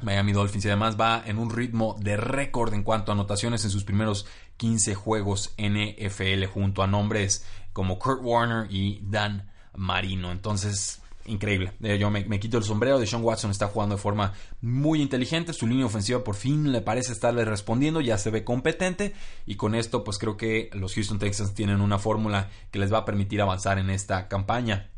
Miami 0.01 0.33
Dolphins 0.33 0.65
y 0.65 0.67
además 0.67 0.97
va 0.99 1.23
en 1.25 1.37
un 1.37 1.49
ritmo 1.49 1.95
de 1.99 2.17
récord 2.17 2.73
en 2.73 2.83
cuanto 2.83 3.11
a 3.11 3.15
anotaciones 3.15 3.63
en 3.63 3.71
sus 3.71 3.83
primeros 3.83 4.25
15 4.57 4.95
juegos 4.95 5.53
NFL 5.57 6.45
junto 6.45 6.83
a 6.83 6.87
nombres 6.87 7.45
como 7.73 7.99
Kurt 7.99 8.21
Warner 8.23 8.71
y 8.71 9.01
Dan 9.03 9.51
Marino. 9.75 10.31
Entonces, 10.31 11.01
increíble. 11.25 11.73
Eh, 11.81 11.97
yo 11.97 12.09
me, 12.09 12.39
quito 12.39 12.57
el 12.57 12.63
sombrero. 12.63 12.99
De 12.99 13.07
Sean 13.07 13.23
Watson 13.23 13.51
está 13.51 13.67
jugando 13.67 13.95
de 13.95 14.01
forma 14.01 14.33
muy 14.61 15.01
inteligente. 15.01 15.53
Su 15.53 15.67
línea 15.67 15.85
ofensiva 15.85 16.23
por 16.23 16.35
fin 16.35 16.71
le 16.71 16.81
parece 16.81 17.11
estarle 17.11 17.45
respondiendo. 17.45 18.01
Ya 18.01 18.17
se 18.17 18.29
ve 18.29 18.43
competente. 18.43 19.13
Y 19.45 19.55
con 19.55 19.75
esto, 19.75 20.03
pues 20.03 20.17
creo 20.17 20.37
que 20.37 20.69
los 20.73 20.93
Houston 20.93 21.19
Texans 21.19 21.53
tienen 21.53 21.81
una 21.81 21.99
fórmula 21.99 22.49
que 22.71 22.79
les 22.79 22.93
va 22.93 22.99
a 22.99 23.05
permitir 23.05 23.41
avanzar 23.41 23.77
en 23.79 23.89
esta 23.89 24.27
campaña. 24.27 24.89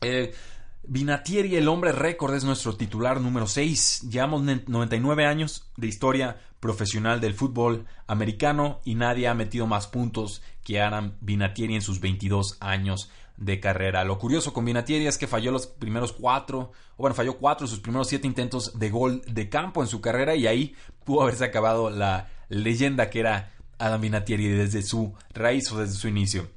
Eh, 0.00 0.34
Vinatieri, 0.82 1.56
el 1.56 1.68
hombre 1.68 1.92
récord, 1.92 2.34
es 2.34 2.44
nuestro 2.44 2.76
titular 2.76 3.20
número 3.20 3.46
6. 3.46 4.08
Llevamos 4.10 4.42
99 4.42 5.26
años 5.26 5.70
de 5.76 5.86
historia 5.86 6.38
profesional 6.60 7.20
del 7.20 7.34
fútbol 7.34 7.86
americano 8.06 8.80
y 8.84 8.94
nadie 8.94 9.28
ha 9.28 9.34
metido 9.34 9.66
más 9.66 9.86
puntos 9.86 10.42
que 10.64 10.80
Adam 10.80 11.14
Vinatieri 11.20 11.74
en 11.74 11.82
sus 11.82 12.00
22 12.00 12.56
años 12.60 13.10
de 13.36 13.60
carrera. 13.60 14.04
Lo 14.04 14.18
curioso 14.18 14.52
con 14.52 14.64
Vinatieri 14.64 15.06
es 15.06 15.18
que 15.18 15.26
falló 15.26 15.52
los 15.52 15.66
primeros 15.66 16.12
cuatro, 16.12 16.72
o 16.96 17.02
bueno, 17.02 17.14
falló 17.14 17.38
cuatro 17.38 17.66
de 17.66 17.70
sus 17.70 17.80
primeros 17.80 18.08
siete 18.08 18.26
intentos 18.26 18.78
de 18.78 18.90
gol 18.90 19.22
de 19.26 19.48
campo 19.48 19.82
en 19.82 19.88
su 19.88 20.00
carrera 20.00 20.34
y 20.34 20.46
ahí 20.46 20.74
pudo 21.04 21.22
haberse 21.22 21.44
acabado 21.44 21.90
la 21.90 22.28
leyenda 22.48 23.10
que 23.10 23.20
era 23.20 23.52
Adam 23.78 24.00
Vinatieri 24.00 24.48
desde 24.48 24.82
su 24.82 25.14
raíz 25.34 25.70
o 25.70 25.78
desde 25.78 25.94
su 25.94 26.08
inicio. 26.08 26.48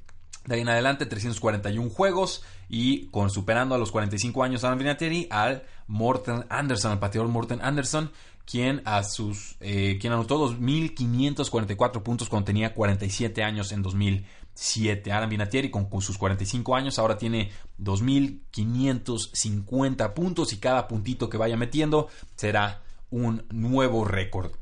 De 0.44 0.56
ahí 0.56 0.62
en 0.62 0.68
adelante, 0.68 1.06
341 1.06 1.88
juegos 1.88 2.42
y 2.72 3.08
superando 3.28 3.74
a 3.74 3.78
los 3.78 3.92
45 3.92 4.42
años 4.42 4.64
Adam 4.64 4.78
Vinatieri 4.78 5.28
al 5.30 5.62
Morten 5.88 6.46
Anderson, 6.48 6.92
al 6.92 6.98
pateador 6.98 7.28
Morten 7.28 7.60
Anderson, 7.60 8.10
quien 8.46 8.80
a 8.86 9.04
sus 9.04 9.56
eh, 9.60 9.98
quien 10.00 10.14
anotó 10.14 10.38
2544 10.38 12.02
puntos 12.02 12.30
cuando 12.30 12.46
tenía 12.46 12.72
47 12.72 13.42
años 13.42 13.72
en 13.72 13.82
2007. 13.82 15.12
Adam 15.12 15.28
Vinatieri 15.28 15.70
con, 15.70 15.90
con 15.90 16.00
sus 16.00 16.16
45 16.16 16.74
años 16.74 16.98
ahora 16.98 17.18
tiene 17.18 17.50
2550 17.76 20.14
puntos 20.14 20.54
y 20.54 20.56
cada 20.56 20.88
puntito 20.88 21.28
que 21.28 21.36
vaya 21.36 21.58
metiendo 21.58 22.08
será 22.36 22.80
un 23.10 23.44
nuevo 23.50 24.06
récord. 24.06 24.52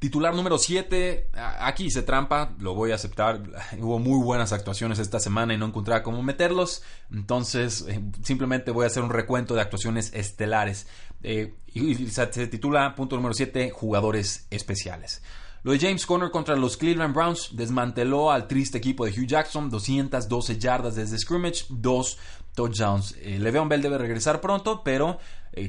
Titular 0.00 0.34
número 0.34 0.56
7, 0.56 1.28
aquí 1.34 1.90
se 1.90 2.00
trampa, 2.00 2.54
lo 2.58 2.74
voy 2.74 2.90
a 2.90 2.94
aceptar. 2.94 3.42
Hubo 3.78 3.98
muy 3.98 4.24
buenas 4.24 4.50
actuaciones 4.54 4.98
esta 4.98 5.20
semana 5.20 5.52
y 5.52 5.58
no 5.58 5.66
encontraba 5.66 6.02
cómo 6.02 6.22
meterlos. 6.22 6.82
Entonces, 7.12 7.84
eh, 7.86 8.00
simplemente 8.22 8.70
voy 8.70 8.84
a 8.84 8.86
hacer 8.86 9.02
un 9.02 9.10
recuento 9.10 9.54
de 9.54 9.60
actuaciones 9.60 10.10
estelares. 10.14 10.86
Eh, 11.22 11.52
y, 11.74 11.94
se 12.06 12.26
titula, 12.46 12.94
punto 12.94 13.16
número 13.16 13.34
7, 13.34 13.72
jugadores 13.72 14.46
especiales. 14.48 15.22
Lo 15.64 15.72
de 15.72 15.78
James 15.78 16.06
Conner 16.06 16.30
contra 16.30 16.56
los 16.56 16.78
Cleveland 16.78 17.14
Browns 17.14 17.50
desmanteló 17.52 18.30
al 18.30 18.48
triste 18.48 18.78
equipo 18.78 19.04
de 19.04 19.10
Hugh 19.10 19.26
Jackson, 19.26 19.68
212 19.68 20.58
yardas 20.58 20.94
desde 20.94 21.18
scrimmage, 21.18 21.66
2 21.68 22.18
touchdowns. 22.54 23.16
Eh, 23.20 23.38
Le'Veon 23.38 23.68
Bell 23.68 23.82
debe 23.82 23.98
regresar 23.98 24.40
pronto, 24.40 24.82
pero 24.82 25.18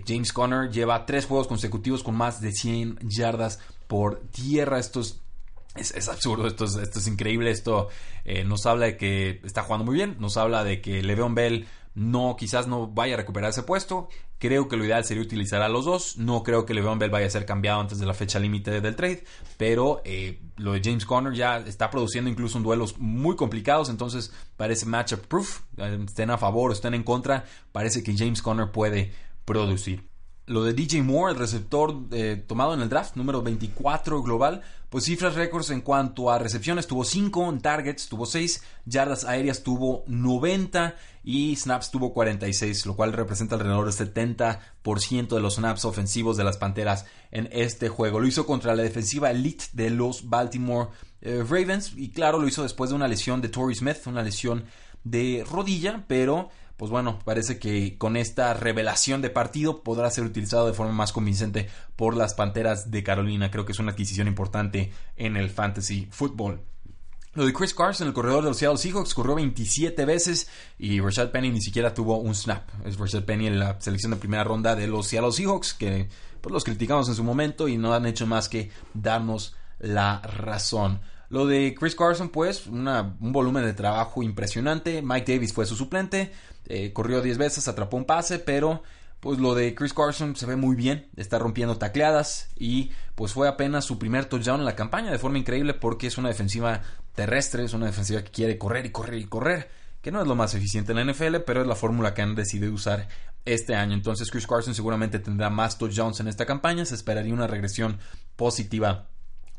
James 0.07 0.31
Conner 0.31 0.71
lleva 0.71 1.05
3 1.05 1.25
juegos 1.25 1.47
consecutivos 1.47 2.01
con 2.01 2.15
más 2.15 2.39
de 2.39 2.53
100 2.53 3.00
yardas 3.01 3.59
por 3.91 4.21
tierra. 4.31 4.79
Esto 4.79 5.01
es, 5.01 6.07
absurdo, 6.07 6.48
esto 6.48 6.63
es, 6.63 7.07
increíble. 7.07 7.51
Esto 7.51 7.89
eh, 8.24 8.45
nos 8.45 8.65
habla 8.65 8.86
de 8.86 8.95
que 8.95 9.41
está 9.43 9.63
jugando 9.63 9.83
muy 9.83 9.95
bien, 9.95 10.15
nos 10.17 10.38
habla 10.38 10.63
de 10.63 10.79
que 10.79 11.03
Le'Veon 11.03 11.36
Bell 11.36 11.67
no, 11.93 12.38
quizás 12.39 12.67
no 12.67 12.88
vaya 12.88 13.15
a 13.15 13.17
recuperar 13.17 13.50
ese 13.50 13.63
puesto. 13.63 14.07
Creo 14.38 14.69
que 14.69 14.77
lo 14.77 14.86
ideal 14.86 15.03
sería 15.03 15.21
utilizar 15.21 15.62
a 15.62 15.67
los 15.67 15.83
dos. 15.83 16.15
No 16.15 16.41
creo 16.41 16.65
que 16.65 16.74
Le'Veon 16.74 17.00
Bell 17.00 17.10
vaya 17.10 17.27
a 17.27 17.29
ser 17.29 17.45
cambiado 17.45 17.81
antes 17.81 18.00
de 18.00 18.05
la 18.05 18.13
fecha 18.13 18.39
límite 18.39 18.79
del 18.79 18.95
trade. 18.95 19.25
Pero 19.57 20.01
eh, 20.05 20.39
lo 20.55 20.71
de 20.71 20.79
James 20.81 21.05
Conner 21.05 21.33
ya 21.33 21.57
está 21.57 21.89
produciendo 21.89 22.29
incluso 22.29 22.60
en 22.60 22.63
duelos 22.63 22.98
muy 22.98 23.36
complicados. 23.36 23.89
Entonces 23.89 24.31
parece 24.55 24.86
matchup 24.86 25.25
proof. 25.27 25.63
Estén 26.07 26.29
a 26.29 26.38
favor 26.38 26.69
o 26.69 26.74
estén 26.74 26.93
en 26.93 27.03
contra. 27.03 27.43
Parece 27.74 28.03
que 28.03 28.15
James 28.15 28.41
Conner 28.41 28.71
puede 28.71 29.12
producir 29.43 30.10
lo 30.51 30.63
de 30.63 30.74
DJ 30.74 31.01
Moore, 31.01 31.34
el 31.34 31.39
receptor 31.39 31.96
eh, 32.12 32.43
tomado 32.46 32.74
en 32.74 32.81
el 32.81 32.89
draft, 32.89 33.15
número 33.15 33.41
24 33.41 34.22
global, 34.22 34.62
pues 34.89 35.05
cifras 35.05 35.36
récords 35.36 35.70
en 35.70 35.81
cuanto 35.81 36.29
a 36.29 36.38
recepciones, 36.38 36.86
tuvo 36.86 37.05
5, 37.05 37.60
targets 37.62 38.10
tuvo 38.10 38.25
6, 38.25 38.62
yardas 38.86 39.24
aéreas 39.24 39.63
tuvo 39.63 40.03
90 40.08 40.96
y 41.24 41.55
snaps 41.55 41.91
tuvo 41.91 42.13
46, 42.13 42.86
lo 42.86 42.96
cual 42.96 43.13
representa 43.13 43.55
alrededor 43.55 43.86
del 43.86 44.13
70% 44.13 45.27
de 45.29 45.39
los 45.39 45.55
snaps 45.55 45.86
ofensivos 45.86 46.36
de 46.36 46.43
las 46.43 46.58
Panteras 46.58 47.05
en 47.31 47.48
este 47.53 47.88
juego. 47.88 48.20
Lo 48.20 48.27
hizo 48.27 48.46
contra 48.46 48.75
la 48.75 48.84
defensiva 48.84 49.31
elite 49.31 49.65
de 49.72 49.89
los 49.91 50.29
Baltimore 50.29 50.89
eh, 51.22 51.43
Ravens 51.48 51.93
y 51.96 52.10
claro, 52.10 52.39
lo 52.39 52.48
hizo 52.48 52.63
después 52.63 52.89
de 52.89 52.98
una 52.98 53.08
lesión 53.08 53.41
de 53.41 53.50
Torrey 53.50 53.75
Smith, 53.75 53.98
una 54.08 54.24
lesión 54.24 54.65
de 55.03 55.46
rodilla, 55.50 56.03
pero 56.08 56.50
pues 56.81 56.89
bueno, 56.89 57.19
parece 57.23 57.59
que 57.59 57.95
con 58.00 58.17
esta 58.17 58.55
revelación 58.55 59.21
de 59.21 59.29
partido 59.29 59.83
podrá 59.83 60.09
ser 60.09 60.23
utilizado 60.23 60.65
de 60.65 60.73
forma 60.73 60.91
más 60.91 61.11
convincente 61.11 61.69
por 61.95 62.17
las 62.17 62.33
Panteras 62.33 62.89
de 62.89 63.03
Carolina. 63.03 63.51
Creo 63.51 63.65
que 63.65 63.73
es 63.73 63.77
una 63.77 63.91
adquisición 63.91 64.27
importante 64.27 64.91
en 65.15 65.38
el 65.38 65.51
fantasy 65.51 66.07
football. 66.09 66.59
Lo 67.35 67.45
de 67.45 67.53
Chris 67.53 67.75
Carson, 67.75 68.07
el 68.07 68.15
corredor 68.15 68.41
de 68.41 68.50
los 68.50 68.57
Seattle 68.57 68.79
Seahawks, 68.79 69.13
corrió 69.13 69.35
27 69.35 70.05
veces 70.05 70.50
y 70.79 71.00
Rashad 71.00 71.29
Penny 71.29 71.51
ni 71.51 71.61
siquiera 71.61 71.93
tuvo 71.93 72.17
un 72.17 72.33
snap. 72.33 72.67
Es 72.83 72.97
Rashad 72.97 73.25
Penny 73.25 73.45
en 73.45 73.59
la 73.59 73.79
selección 73.79 74.13
de 74.13 74.17
primera 74.17 74.43
ronda 74.43 74.75
de 74.75 74.88
los 74.88 75.05
Seattle 75.05 75.33
Seahawks, 75.33 75.75
que 75.75 76.09
pues, 76.41 76.51
los 76.51 76.63
criticamos 76.63 77.07
en 77.09 77.13
su 77.13 77.23
momento 77.23 77.67
y 77.67 77.77
no 77.77 77.93
han 77.93 78.07
hecho 78.07 78.25
más 78.25 78.50
que 78.50 78.71
darnos 78.95 79.55
la 79.77 80.19
razón. 80.21 81.00
Lo 81.31 81.47
de 81.47 81.73
Chris 81.73 81.95
Carson, 81.95 82.27
pues, 82.27 82.67
un 82.67 83.31
volumen 83.31 83.63
de 83.63 83.73
trabajo 83.73 84.21
impresionante. 84.21 85.01
Mike 85.01 85.33
Davis 85.33 85.53
fue 85.53 85.65
su 85.65 85.77
suplente. 85.77 86.33
Eh, 86.67 86.91
corrió 86.91 87.21
10 87.21 87.38
veces, 87.38 87.69
atrapó 87.69 87.95
un 87.95 88.03
pase, 88.03 88.38
pero 88.38 88.83
pues 89.21 89.39
lo 89.39 89.55
de 89.55 89.73
Chris 89.73 89.93
Carson 89.93 90.35
se 90.35 90.45
ve 90.45 90.55
muy 90.55 90.75
bien, 90.75 91.07
está 91.15 91.38
rompiendo 91.38 91.77
tacleadas 91.77 92.50
y 92.57 92.91
pues 93.13 93.33
fue 93.33 93.47
apenas 93.47 93.85
su 93.85 94.00
primer 94.00 94.25
touchdown 94.25 94.59
en 94.59 94.65
la 94.65 94.75
campaña 94.75 95.11
de 95.11 95.19
forma 95.19 95.38
increíble 95.38 95.75
porque 95.75 96.07
es 96.07 96.17
una 96.17 96.29
defensiva 96.29 96.81
terrestre, 97.13 97.63
es 97.63 97.73
una 97.73 97.85
defensiva 97.85 98.23
que 98.23 98.31
quiere 98.31 98.57
correr 98.57 98.88
y 98.88 98.89
correr 98.89 99.19
y 99.19 99.25
correr 99.25 99.69
que 100.01 100.11
no 100.11 100.21
es 100.21 100.27
lo 100.27 100.35
más 100.35 100.55
eficiente 100.55 100.91
en 100.91 101.05
la 101.05 101.13
NFL, 101.13 101.38
pero 101.45 101.61
es 101.61 101.67
la 101.67 101.75
fórmula 101.75 102.15
que 102.15 102.23
han 102.23 102.33
decidido 102.35 102.73
usar 102.73 103.07
este 103.45 103.75
año. 103.75 103.93
Entonces 103.93 104.31
Chris 104.31 104.47
Carson 104.47 104.73
seguramente 104.73 105.19
tendrá 105.19 105.50
más 105.50 105.77
touchdowns 105.77 106.19
en 106.19 106.27
esta 106.27 106.45
campaña, 106.45 106.83
se 106.85 106.95
esperaría 106.95 107.33
una 107.33 107.47
regresión 107.47 108.00
positiva 108.35 109.07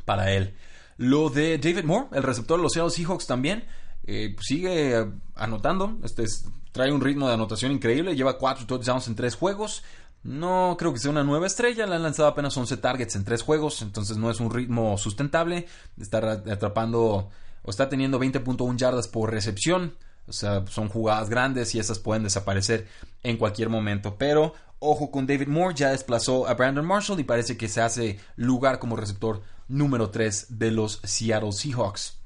para 0.05 0.33
él. 0.33 0.55
Lo 0.97 1.31
de 1.31 1.59
David 1.59 1.85
Moore, 1.85 2.09
el 2.13 2.23
receptor 2.23 2.59
de 2.59 2.63
los 2.63 2.73
Seattle 2.73 2.91
Seahawks 2.91 3.27
también, 3.27 3.65
eh, 4.05 4.35
sigue 4.41 5.07
anotando, 5.35 5.99
este 6.03 6.25
trae 6.73 6.91
un 6.91 7.01
ritmo 7.01 7.29
de 7.29 7.35
anotación 7.35 7.71
increíble, 7.71 8.17
lleva 8.17 8.39
cuatro 8.39 8.67
touchdowns 8.67 9.07
en 9.07 9.15
tres 9.15 9.35
juegos. 9.35 9.83
No 10.25 10.77
creo 10.79 10.93
que 10.93 11.01
sea 11.01 11.11
una 11.11 11.25
nueva 11.25 11.47
estrella, 11.47 11.87
le 11.87 11.97
han 11.97 12.03
lanzado 12.03 12.29
apenas 12.29 12.57
11 12.57 12.77
targets 12.79 13.17
en 13.17 13.25
tres 13.25 13.43
juegos, 13.43 13.83
entonces 13.83 14.17
no 14.17 14.31
es 14.31 14.41
un 14.41 14.53
ritmo 14.53 14.97
sustentable. 14.97 15.67
Está 16.01 16.19
atrapando 16.33 17.31
o 17.63 17.71
está 17.71 17.89
teniendo 17.89 18.19
20.1 18.21 18.77
yardas 18.77 19.09
por 19.09 19.31
recepción. 19.31 19.95
O 20.29 20.33
sea, 20.33 20.65
son 20.69 20.89
jugadas 20.89 21.29
grandes 21.29 21.75
y 21.75 21.81
esas 21.81 21.99
pueden 21.99 22.23
desaparecer 22.23 22.87
en 23.25 23.37
cualquier 23.37 23.69
momento. 23.69 24.17
Pero 24.17 24.55
ojo 24.83 25.11
con 25.11 25.27
David 25.27 25.49
Moore, 25.49 25.75
ya 25.75 25.91
desplazó 25.91 26.47
a 26.47 26.55
Brandon 26.55 26.85
Marshall 26.85 27.21
y 27.21 27.25
parece 27.25 27.57
que 27.57 27.69
se 27.69 27.81
hace 27.81 28.19
lugar 28.37 28.79
como 28.79 28.97
receptor 28.97 29.43
número 29.69 30.11
3 30.11 30.59
de 30.59 30.71
los 30.73 31.01
Seattle 31.05 31.53
Seahawks. 31.53 32.22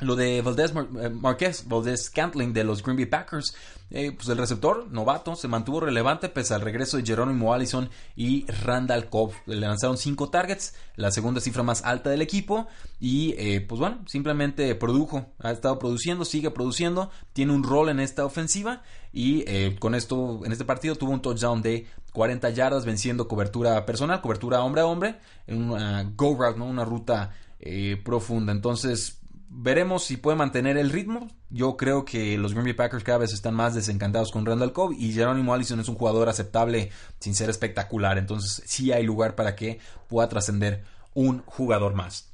Lo 0.00 0.16
de 0.16 0.40
Valdez 0.40 0.72
eh, 0.74 1.10
Marquez, 1.10 1.68
Valdez 1.68 2.06
Scantling 2.06 2.52
de 2.52 2.64
los 2.64 2.82
Green 2.82 2.96
Bay 2.96 3.06
Packers, 3.06 3.54
eh, 3.90 4.12
pues 4.12 4.28
el 4.28 4.38
receptor 4.38 4.90
novato 4.90 5.36
se 5.36 5.46
mantuvo 5.46 5.80
relevante 5.80 6.28
pese 6.28 6.54
al 6.54 6.62
regreso 6.62 6.96
de 6.96 7.04
Jerónimo 7.04 7.52
Allison 7.52 7.90
y 8.16 8.46
Randall 8.46 9.10
Cobb. 9.10 9.32
Le 9.46 9.56
lanzaron 9.56 9.98
5 9.98 10.30
targets, 10.30 10.74
la 10.96 11.10
segunda 11.10 11.40
cifra 11.40 11.62
más 11.62 11.84
alta 11.84 12.08
del 12.08 12.22
equipo. 12.22 12.66
Y 12.98 13.34
eh, 13.36 13.60
pues 13.60 13.78
bueno, 13.78 13.98
simplemente 14.06 14.74
produjo, 14.74 15.26
ha 15.38 15.50
estado 15.50 15.78
produciendo, 15.78 16.24
sigue 16.24 16.50
produciendo, 16.50 17.10
tiene 17.34 17.52
un 17.52 17.62
rol 17.62 17.90
en 17.90 18.00
esta 18.00 18.24
ofensiva. 18.24 18.82
Y 19.12 19.44
con 19.80 19.96
esto, 19.96 20.40
en 20.44 20.52
este 20.52 20.64
partido 20.64 20.94
tuvo 20.94 21.10
un 21.10 21.20
touchdown 21.20 21.62
de 21.62 21.88
40 22.12 22.48
yardas, 22.50 22.84
venciendo 22.84 23.26
cobertura 23.26 23.84
personal, 23.84 24.20
cobertura 24.20 24.62
hombre 24.62 24.82
a 24.82 24.86
hombre, 24.86 25.18
en 25.48 25.68
una 25.68 26.04
go 26.14 26.36
route, 26.38 26.56
¿no? 26.56 26.66
una 26.66 26.84
ruta 26.84 27.32
profunda. 28.04 28.52
Entonces, 28.52 29.19
veremos 29.50 30.04
si 30.04 30.16
puede 30.16 30.36
mantener 30.36 30.78
el 30.78 30.90
ritmo. 30.90 31.28
Yo 31.50 31.76
creo 31.76 32.04
que 32.04 32.38
los 32.38 32.52
Green 32.52 32.64
Bay 32.64 32.74
Packers 32.74 33.04
cada 33.04 33.18
vez 33.18 33.32
están 33.32 33.54
más 33.54 33.74
desencantados 33.74 34.30
con 34.30 34.46
Randall 34.46 34.72
Cobb 34.72 34.94
y 34.96 35.12
Jerónimo 35.12 35.52
Allison 35.52 35.80
es 35.80 35.88
un 35.88 35.96
jugador 35.96 36.28
aceptable 36.28 36.90
sin 37.18 37.34
ser 37.34 37.50
espectacular. 37.50 38.16
Entonces 38.16 38.62
sí 38.64 38.92
hay 38.92 39.04
lugar 39.04 39.34
para 39.34 39.56
que 39.56 39.80
pueda 40.08 40.28
trascender 40.28 40.84
un 41.14 41.42
jugador 41.44 41.94
más. 41.94 42.30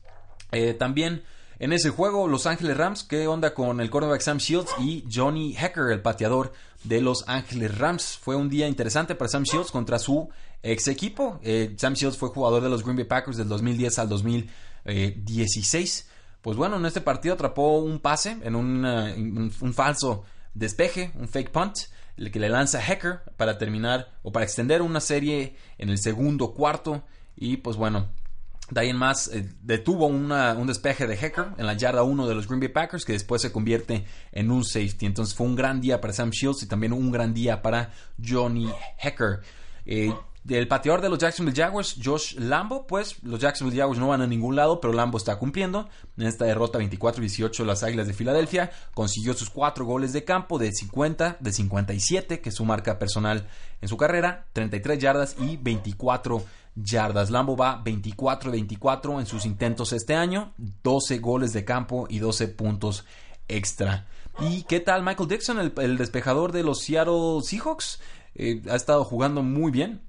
Eh, 0.52 0.74
también 0.74 1.24
en 1.58 1.72
ese 1.72 1.88
juego, 1.88 2.28
Los 2.28 2.46
Ángeles 2.46 2.76
Rams, 2.76 3.02
¿qué 3.02 3.26
onda 3.26 3.54
con 3.54 3.80
el 3.80 3.88
cornerback 3.88 4.20
Sam 4.20 4.36
Shields 4.36 4.72
y 4.78 5.04
Johnny 5.10 5.56
Hecker, 5.56 5.90
el 5.90 6.02
pateador 6.02 6.52
de 6.84 7.00
Los 7.00 7.24
Ángeles 7.28 7.78
Rams? 7.78 8.18
Fue 8.20 8.36
un 8.36 8.50
día 8.50 8.68
interesante 8.68 9.14
para 9.14 9.30
Sam 9.30 9.44
Shields 9.44 9.70
contra 9.70 9.98
su 9.98 10.28
ex 10.62 10.86
equipo. 10.88 11.40
Eh, 11.42 11.74
Sam 11.78 11.94
Shields 11.94 12.18
fue 12.18 12.28
jugador 12.28 12.62
de 12.62 12.68
los 12.68 12.82
Green 12.82 12.96
Bay 12.96 13.06
Packers 13.06 13.38
del 13.38 13.48
2010 13.48 13.98
al 14.00 14.08
2016 14.10 16.10
pues 16.46 16.56
bueno, 16.56 16.76
en 16.76 16.86
este 16.86 17.00
partido 17.00 17.34
atrapó 17.34 17.80
un 17.80 17.98
pase 17.98 18.36
en 18.40 18.54
un, 18.54 19.50
falso 19.74 20.22
despeje, 20.54 21.10
un 21.16 21.26
fake 21.26 21.50
punt, 21.50 21.74
que 22.16 22.38
le 22.38 22.48
lanza 22.48 22.80
Hecker 22.80 23.22
para 23.36 23.58
terminar 23.58 24.12
o 24.22 24.30
para 24.30 24.44
extender 24.44 24.80
una 24.80 25.00
serie 25.00 25.56
en 25.76 25.88
el 25.88 25.98
segundo 25.98 26.54
cuarto. 26.54 27.02
Y 27.34 27.56
pues 27.56 27.76
bueno, 27.76 28.10
de 28.70 28.80
ahí 28.80 28.92
más 28.92 29.26
eh, 29.26 29.44
detuvo 29.60 30.06
un 30.06 30.66
despeje 30.68 31.08
de 31.08 31.14
Hecker 31.14 31.46
en 31.58 31.66
la 31.66 31.74
yarda 31.74 32.04
1 32.04 32.28
de 32.28 32.34
los 32.36 32.46
Green 32.46 32.60
Bay 32.60 32.68
Packers 32.68 33.04
que 33.04 33.14
después 33.14 33.42
se 33.42 33.50
convierte 33.50 34.04
en 34.30 34.52
un 34.52 34.62
safety. 34.62 35.04
Entonces 35.04 35.34
fue 35.34 35.48
un 35.48 35.56
gran 35.56 35.80
día 35.80 36.00
para 36.00 36.12
Sam 36.12 36.30
Shields 36.30 36.62
y 36.62 36.68
también 36.68 36.92
un 36.92 37.10
gran 37.10 37.34
día 37.34 37.60
para 37.60 37.90
Johnny 38.24 38.70
Hecker. 39.02 39.40
Eh, 39.84 40.14
del 40.46 40.68
pateador 40.68 41.00
de 41.00 41.08
los 41.08 41.18
Jacksonville 41.18 41.60
Jaguars, 41.60 41.96
Josh 42.02 42.36
Lambo, 42.38 42.86
pues 42.86 43.20
los 43.24 43.40
Jacksonville 43.40 43.80
Jaguars 43.80 43.98
no 43.98 44.08
van 44.08 44.22
a 44.22 44.28
ningún 44.28 44.54
lado, 44.54 44.80
pero 44.80 44.92
Lambo 44.92 45.18
está 45.18 45.40
cumpliendo. 45.40 45.88
En 46.16 46.26
esta 46.26 46.44
derrota 46.44 46.78
24-18 46.78 47.64
las 47.64 47.82
Águilas 47.82 48.06
de 48.06 48.12
Filadelfia 48.12 48.70
consiguió 48.94 49.34
sus 49.34 49.50
cuatro 49.50 49.84
goles 49.84 50.12
de 50.12 50.22
campo 50.22 50.58
de 50.58 50.72
50, 50.72 51.38
de 51.40 51.52
57, 51.52 52.40
que 52.40 52.50
es 52.50 52.54
su 52.54 52.64
marca 52.64 52.96
personal 53.00 53.48
en 53.80 53.88
su 53.88 53.96
carrera, 53.96 54.46
33 54.52 54.98
yardas 55.00 55.36
y 55.40 55.56
24 55.56 56.44
yardas. 56.76 57.30
Lambo 57.30 57.56
va 57.56 57.82
24-24 57.82 59.18
en 59.18 59.26
sus 59.26 59.46
intentos 59.46 59.92
este 59.92 60.14
año, 60.14 60.54
12 60.84 61.18
goles 61.18 61.52
de 61.54 61.64
campo 61.64 62.06
y 62.08 62.20
12 62.20 62.46
puntos 62.48 63.04
extra. 63.48 64.06
¿Y 64.38 64.62
qué 64.62 64.78
tal 64.78 65.02
Michael 65.02 65.28
Dixon, 65.28 65.72
el, 65.76 65.98
despejador 65.98 66.52
de 66.52 66.62
los 66.62 66.82
Seattle 66.82 67.40
Seahawks? 67.42 67.98
Eh, 68.36 68.62
ha 68.70 68.76
estado 68.76 69.02
jugando 69.02 69.42
muy 69.42 69.72
bien 69.72 70.05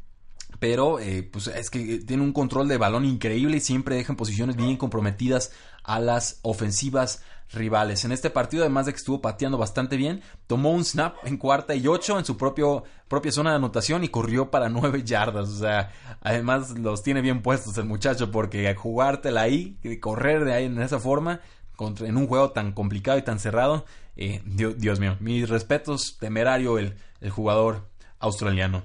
pero 0.60 1.00
eh, 1.00 1.24
pues 1.24 1.48
es 1.48 1.70
que 1.70 2.00
tiene 2.00 2.24
un 2.24 2.34
control 2.34 2.68
de 2.68 2.78
balón 2.78 3.06
increíble 3.06 3.58
y 3.58 3.62
siempre 3.62 3.96
deja 3.96 4.14
en 4.14 4.18
posiciones 4.18 4.56
bien 4.56 4.78
comprometidas 4.78 5.52
a 5.84 6.00
las 6.00 6.40
ofensivas 6.42 7.22
rivales. 7.54 8.04
En 8.04 8.12
este 8.12 8.30
partido, 8.30 8.64
además 8.64 8.86
de 8.86 8.92
que 8.92 8.98
estuvo 8.98 9.22
pateando 9.22 9.58
bastante 9.58 9.96
bien, 9.96 10.22
tomó 10.48 10.72
un 10.72 10.84
snap 10.84 11.16
en 11.24 11.38
cuarta 11.38 11.76
y 11.76 11.88
ocho 11.88 12.20
en 12.20 12.26
su 12.26 12.38
propio, 12.38 12.84
propia 13.08 13.32
zona 13.32 13.52
de 13.52 13.58
anotación 13.58 14.04
y 14.04 14.10
corrió 14.10 14.52
para 14.52 14.70
nueve 14.70 15.04
yardas. 15.04 15.50
O 15.50 15.58
sea, 15.58 15.92
además 16.22 16.72
los 16.78 17.04
tiene 17.04 17.22
bien 17.22 17.42
puestos 17.42 17.78
el 17.78 17.86
muchacho 17.86 18.32
porque 18.32 18.74
jugártela 18.76 19.42
ahí, 19.42 19.78
correr 20.02 20.44
de 20.44 20.54
ahí 20.54 20.66
en 20.66 20.82
esa 20.82 21.00
forma, 21.00 21.40
contra, 21.76 22.08
en 22.08 22.18
un 22.18 22.28
juego 22.28 22.52
tan 22.52 22.74
complicado 22.74 23.18
y 23.18 23.22
tan 23.22 23.40
cerrado, 23.40 23.86
eh, 24.16 24.42
Dios, 24.46 25.00
mío, 25.00 25.16
mis 25.20 25.48
respetos, 25.48 26.18
temerario 26.20 26.80
el, 26.80 26.96
el 27.22 27.30
jugador 27.30 27.88
australiano. 28.20 28.84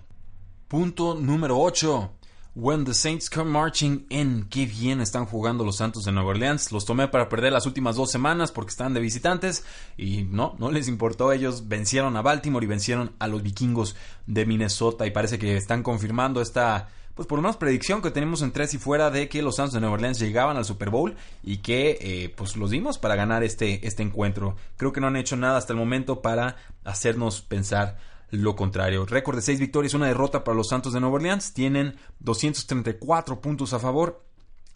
Punto 0.73 1.15
número 1.15 1.59
8. 1.59 2.11
When 2.55 2.87
the 2.87 2.95
Saints 2.95 3.29
come 3.29 3.51
marching 3.51 4.07
in. 4.09 4.47
Qué 4.49 4.65
bien 4.65 5.03
están 5.03 5.27
jugando 5.27 5.67
los 5.67 5.77
Santos 5.77 6.05
de 6.05 6.13
Nueva 6.13 6.31
Orleans. 6.31 6.73
Los 6.73 6.87
tomé 6.87 7.09
para 7.09 7.29
perder 7.29 7.53
las 7.53 7.67
últimas 7.67 7.97
dos 7.97 8.11
semanas 8.11 8.53
porque 8.53 8.71
están 8.71 8.95
de 8.95 9.01
visitantes. 9.01 9.67
Y 9.99 10.23
no, 10.23 10.57
no 10.59 10.71
les 10.71 10.89
importó. 10.89 11.31
Ellos 11.31 11.69
vencieron 11.69 12.17
a 12.17 12.23
Baltimore 12.23 12.65
y 12.65 12.69
vencieron 12.71 13.13
a 13.19 13.29
los 13.29 13.43
vikingos 13.43 13.97
de 14.27 14.47
Minnesota. 14.47 15.07
Y 15.07 15.11
parece 15.11 15.39
que 15.39 15.59
están 15.59 15.83
confirmando 15.83 16.41
esta, 16.41 16.89
pues 17.15 17.29
por 17.29 17.37
lo 17.37 17.43
menos 17.43 17.59
predicción 17.59 18.01
que 18.01 18.11
tenemos 18.11 18.41
en 18.41 18.53
tres 18.53 18.73
y 18.73 18.79
fuera 18.79 19.11
de 19.11 19.29
que 19.29 19.43
los 19.43 19.57
Santos 19.57 19.75
de 19.75 19.81
Nueva 19.81 19.97
Orleans 19.97 20.21
llegaban 20.21 20.57
al 20.57 20.65
Super 20.65 20.89
Bowl 20.89 21.17
y 21.43 21.59
que 21.59 21.99
eh, 22.01 22.33
pues 22.35 22.57
los 22.57 22.71
dimos 22.71 22.97
para 22.97 23.15
ganar 23.15 23.45
este, 23.45 23.87
este 23.87 24.03
encuentro. 24.03 24.57
Creo 24.79 24.91
que 24.91 25.03
no 25.03 25.09
han 25.09 25.17
hecho 25.17 25.37
nada 25.37 25.59
hasta 25.59 25.75
el 25.75 25.79
momento 25.79 26.23
para 26.23 26.57
hacernos 26.83 27.43
pensar 27.43 27.99
lo 28.33 28.57
contrario. 28.57 29.05
Récord 29.07 29.37
de 29.37 29.43
6 29.43 29.61
victorias, 29.61 29.95
una 29.95 30.07
derrota 30.07 30.43
para 30.43 30.57
los 30.57 30.69
Santos 30.69 30.93
de 30.93 31.01
Nueva 31.01 31.17
Orleans. 31.17 31.53
Tienen 31.53 31.95
234 32.21 33.41
puntos 33.41 33.73
a 33.75 33.79
favor, 33.79 34.25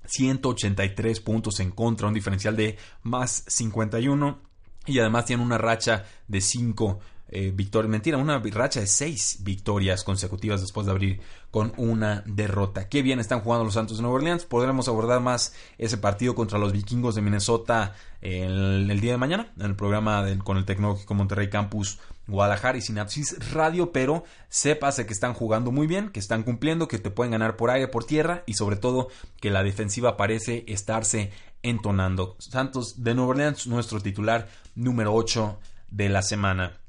183 0.04 1.20
puntos 1.20 1.58
en 1.60 1.70
contra, 1.70 2.06
un 2.06 2.14
diferencial 2.14 2.54
de 2.54 2.76
más 3.02 3.44
51. 3.48 4.38
Y 4.86 5.00
además 5.00 5.24
tienen 5.24 5.44
una 5.44 5.58
racha 5.58 6.04
de 6.28 6.40
5 6.40 7.00
eh, 7.28 7.50
victorias. 7.52 7.90
Mentira, 7.90 8.18
una 8.18 8.38
racha 8.38 8.80
de 8.80 8.86
6 8.86 9.38
victorias 9.40 10.04
consecutivas 10.04 10.60
después 10.60 10.86
de 10.86 10.92
abrir 10.92 11.20
con 11.50 11.72
una 11.78 12.22
derrota. 12.26 12.90
Qué 12.90 13.00
bien 13.00 13.20
están 13.20 13.40
jugando 13.40 13.64
los 13.64 13.74
Santos 13.74 13.96
de 13.96 14.02
Nueva 14.02 14.16
Orleans. 14.16 14.44
Podremos 14.44 14.86
abordar 14.86 15.20
más 15.22 15.54
ese 15.78 15.96
partido 15.96 16.34
contra 16.34 16.58
los 16.58 16.72
vikingos 16.72 17.14
de 17.14 17.22
Minnesota 17.22 17.94
el, 18.20 18.90
el 18.90 19.00
día 19.00 19.12
de 19.12 19.18
mañana 19.18 19.52
en 19.58 19.66
el 19.66 19.76
programa 19.76 20.26
con 20.44 20.58
el 20.58 20.66
Tecnológico 20.66 21.14
Monterrey 21.14 21.48
Campus 21.48 21.98
Guadalajara 22.26 22.78
y 22.78 22.82
Sinapsis 22.82 23.52
Radio, 23.52 23.92
pero 23.92 24.24
sépase 24.48 25.06
que 25.06 25.12
están 25.12 25.34
jugando 25.34 25.70
muy 25.70 25.86
bien, 25.86 26.10
que 26.10 26.20
están 26.20 26.42
cumpliendo, 26.42 26.88
que 26.88 26.98
te 26.98 27.10
pueden 27.10 27.32
ganar 27.32 27.56
por 27.56 27.70
aire, 27.70 27.88
por 27.88 28.04
tierra 28.04 28.42
y 28.46 28.54
sobre 28.54 28.76
todo 28.76 29.08
que 29.40 29.50
la 29.50 29.62
defensiva 29.62 30.16
parece 30.16 30.64
estarse 30.66 31.30
entonando. 31.62 32.36
Santos 32.38 33.02
de 33.02 33.14
Nueva 33.14 33.30
Orleans, 33.30 33.66
nuestro 33.66 34.00
titular 34.00 34.48
número 34.74 35.14
8 35.14 35.58
de 35.90 36.08
la 36.08 36.22
semana. 36.22 36.80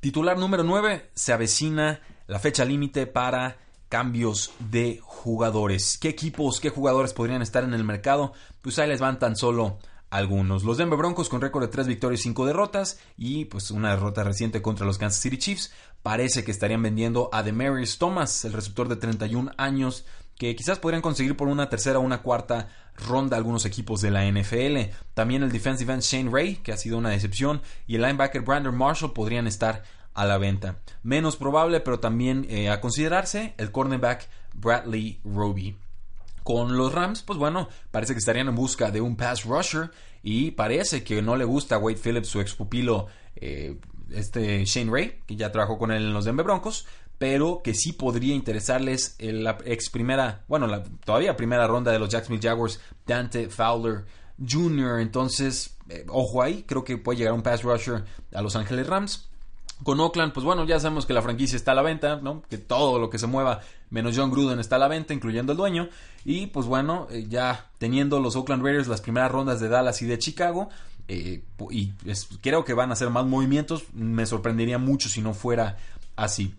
Titular 0.00 0.38
número 0.38 0.64
9, 0.64 1.10
se 1.14 1.32
avecina 1.32 2.00
la 2.26 2.38
fecha 2.38 2.64
límite 2.64 3.06
para 3.06 3.58
cambios 3.88 4.52
de 4.58 5.00
jugadores. 5.02 5.98
¿Qué 5.98 6.08
equipos, 6.08 6.60
qué 6.60 6.70
jugadores 6.70 7.12
podrían 7.12 7.42
estar 7.42 7.64
en 7.64 7.74
el 7.74 7.84
mercado? 7.84 8.32
Pues 8.62 8.78
ahí 8.78 8.88
les 8.88 9.00
van 9.00 9.18
tan 9.18 9.36
solo 9.36 9.78
algunos. 10.10 10.64
Los 10.64 10.76
Denver 10.76 10.98
Broncos 10.98 11.28
con 11.28 11.40
récord 11.40 11.62
de 11.62 11.68
3 11.68 11.86
victorias 11.86 12.20
y 12.20 12.24
5 12.24 12.46
derrotas 12.46 12.98
y 13.16 13.46
pues 13.46 13.70
una 13.70 13.90
derrota 13.90 14.24
reciente 14.24 14.60
contra 14.60 14.86
los 14.86 14.98
Kansas 14.98 15.22
City 15.22 15.38
Chiefs. 15.38 15.72
Parece 16.02 16.44
que 16.44 16.50
estarían 16.50 16.82
vendiendo 16.82 17.30
a 17.32 17.42
Demarius 17.42 17.98
Thomas, 17.98 18.44
el 18.44 18.52
receptor 18.52 18.88
de 18.88 18.96
31 18.96 19.52
años, 19.56 20.04
que 20.36 20.56
quizás 20.56 20.78
podrían 20.78 21.02
conseguir 21.02 21.36
por 21.36 21.48
una 21.48 21.68
tercera 21.68 21.98
o 21.98 22.02
una 22.02 22.22
cuarta 22.22 22.68
ronda 22.96 23.36
algunos 23.36 23.64
equipos 23.66 24.00
de 24.00 24.10
la 24.10 24.24
NFL. 24.26 24.92
También 25.14 25.42
el 25.42 25.52
defensive 25.52 25.92
end 25.92 26.02
Shane 26.02 26.30
Ray, 26.30 26.56
que 26.56 26.72
ha 26.72 26.76
sido 26.76 26.98
una 26.98 27.10
decepción, 27.10 27.62
y 27.86 27.96
el 27.96 28.02
linebacker 28.02 28.42
Brandon 28.42 28.76
Marshall 28.76 29.12
podrían 29.12 29.46
estar 29.46 29.82
a 30.14 30.24
la 30.24 30.38
venta. 30.38 30.76
Menos 31.02 31.36
probable, 31.36 31.80
pero 31.80 32.00
también 32.00 32.46
eh, 32.48 32.70
a 32.70 32.80
considerarse, 32.80 33.54
el 33.58 33.70
cornerback 33.70 34.28
Bradley 34.54 35.20
Roby. 35.24 35.76
Con 36.42 36.76
los 36.76 36.92
Rams, 36.92 37.22
pues 37.22 37.38
bueno, 37.38 37.68
parece 37.90 38.14
que 38.14 38.18
estarían 38.18 38.48
en 38.48 38.54
busca 38.54 38.90
de 38.90 39.00
un 39.00 39.16
pass 39.16 39.44
rusher 39.44 39.90
y 40.22 40.52
parece 40.52 41.04
que 41.04 41.22
no 41.22 41.36
le 41.36 41.44
gusta 41.44 41.76
a 41.76 41.78
Wade 41.78 41.98
Phillips, 42.02 42.28
su 42.28 42.40
ex 42.40 42.54
pupilo 42.54 43.06
eh, 43.36 43.78
este 44.10 44.64
Shane 44.64 44.90
Ray, 44.90 45.20
que 45.26 45.36
ya 45.36 45.52
trabajó 45.52 45.78
con 45.78 45.92
él 45.92 46.02
en 46.02 46.12
los 46.12 46.24
Denver 46.24 46.44
Broncos, 46.44 46.86
pero 47.18 47.60
que 47.62 47.74
sí 47.74 47.92
podría 47.92 48.34
interesarles 48.34 49.14
en 49.18 49.44
la 49.44 49.58
ex 49.64 49.90
primera, 49.90 50.44
bueno, 50.48 50.66
la 50.66 50.82
todavía 50.82 51.36
primera 51.36 51.66
ronda 51.66 51.92
de 51.92 51.98
los 51.98 52.08
Jacksonville 52.08 52.48
Jaguars, 52.48 52.80
Dante 53.06 53.48
Fowler 53.48 54.06
Jr. 54.48 55.00
Entonces, 55.00 55.76
eh, 55.88 56.06
ojo 56.08 56.42
ahí, 56.42 56.64
creo 56.66 56.84
que 56.84 56.96
puede 56.96 57.18
llegar 57.18 57.34
un 57.34 57.42
pass 57.42 57.62
rusher 57.62 58.04
a 58.32 58.42
Los 58.42 58.56
Ángeles 58.56 58.86
Rams. 58.86 59.29
Con 59.82 59.98
Oakland, 59.98 60.32
pues 60.32 60.44
bueno, 60.44 60.64
ya 60.64 60.78
sabemos 60.78 61.06
que 61.06 61.14
la 61.14 61.22
franquicia 61.22 61.56
está 61.56 61.72
a 61.72 61.74
la 61.74 61.82
venta, 61.82 62.16
¿no? 62.16 62.42
Que 62.50 62.58
todo 62.58 62.98
lo 62.98 63.08
que 63.08 63.18
se 63.18 63.26
mueva, 63.26 63.60
menos 63.88 64.14
John 64.16 64.30
Gruden, 64.30 64.58
está 64.58 64.76
a 64.76 64.78
la 64.78 64.88
venta, 64.88 65.14
incluyendo 65.14 65.52
el 65.52 65.58
dueño. 65.58 65.88
Y 66.24 66.48
pues 66.48 66.66
bueno, 66.66 67.06
eh, 67.10 67.26
ya 67.28 67.70
teniendo 67.78 68.20
los 68.20 68.36
Oakland 68.36 68.62
Raiders 68.62 68.88
las 68.88 69.00
primeras 69.00 69.32
rondas 69.32 69.58
de 69.58 69.68
Dallas 69.68 70.02
y 70.02 70.06
de 70.06 70.18
Chicago, 70.18 70.68
eh, 71.08 71.42
y 71.70 71.92
creo 72.40 72.64
que 72.64 72.74
van 72.74 72.90
a 72.90 72.92
hacer 72.92 73.10
más 73.10 73.26
movimientos, 73.26 73.84
me 73.94 74.26
sorprendería 74.26 74.78
mucho 74.78 75.08
si 75.08 75.22
no 75.22 75.34
fuera 75.34 75.78
así. 76.14 76.54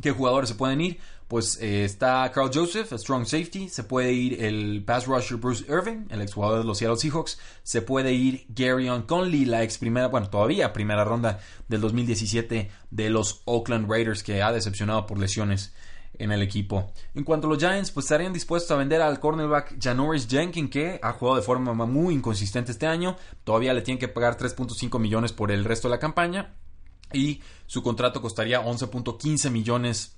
¿Qué 0.00 0.12
jugadores 0.12 0.48
se 0.48 0.54
pueden 0.54 0.80
ir? 0.80 0.98
Pues 1.30 1.60
eh, 1.62 1.84
está 1.84 2.28
Carl 2.32 2.50
Joseph, 2.52 2.92
strong 2.94 3.24
safety. 3.24 3.68
Se 3.68 3.84
puede 3.84 4.12
ir 4.12 4.42
el 4.42 4.82
pass 4.84 5.06
rusher 5.06 5.36
Bruce 5.36 5.64
Irving, 5.68 6.08
el 6.10 6.22
exjugador 6.22 6.58
de 6.58 6.64
los 6.64 6.78
Seattle 6.78 6.98
Seahawks. 6.98 7.38
Se 7.62 7.82
puede 7.82 8.12
ir 8.12 8.46
Gary 8.48 8.88
Conley, 9.06 9.44
la 9.44 9.62
ex 9.62 9.78
primera, 9.78 10.08
bueno, 10.08 10.28
todavía 10.28 10.72
primera 10.72 11.04
ronda 11.04 11.38
del 11.68 11.82
2017 11.82 12.68
de 12.90 13.10
los 13.10 13.42
Oakland 13.44 13.88
Raiders, 13.88 14.24
que 14.24 14.42
ha 14.42 14.50
decepcionado 14.50 15.06
por 15.06 15.20
lesiones 15.20 15.72
en 16.14 16.32
el 16.32 16.42
equipo. 16.42 16.90
En 17.14 17.22
cuanto 17.22 17.46
a 17.46 17.50
los 17.50 17.60
Giants, 17.60 17.92
pues 17.92 18.06
estarían 18.06 18.32
dispuestos 18.32 18.72
a 18.72 18.76
vender 18.76 19.00
al 19.00 19.20
cornerback 19.20 19.80
Janoris 19.80 20.26
Jenkins, 20.26 20.68
que 20.68 20.98
ha 21.00 21.12
jugado 21.12 21.36
de 21.36 21.42
forma 21.42 21.72
muy 21.86 22.12
inconsistente 22.12 22.72
este 22.72 22.88
año. 22.88 23.14
Todavía 23.44 23.72
le 23.72 23.82
tienen 23.82 24.00
que 24.00 24.08
pagar 24.08 24.36
3.5 24.36 24.98
millones 24.98 25.32
por 25.32 25.52
el 25.52 25.64
resto 25.64 25.86
de 25.86 25.94
la 25.94 26.00
campaña 26.00 26.56
y 27.12 27.40
su 27.66 27.84
contrato 27.84 28.20
costaría 28.20 28.64
11.15 28.64 29.48
millones 29.50 30.16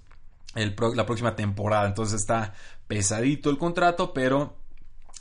la 0.54 1.06
próxima 1.06 1.36
temporada. 1.36 1.86
Entonces 1.86 2.20
está 2.20 2.54
pesadito 2.86 3.50
el 3.50 3.58
contrato, 3.58 4.12
pero 4.12 4.56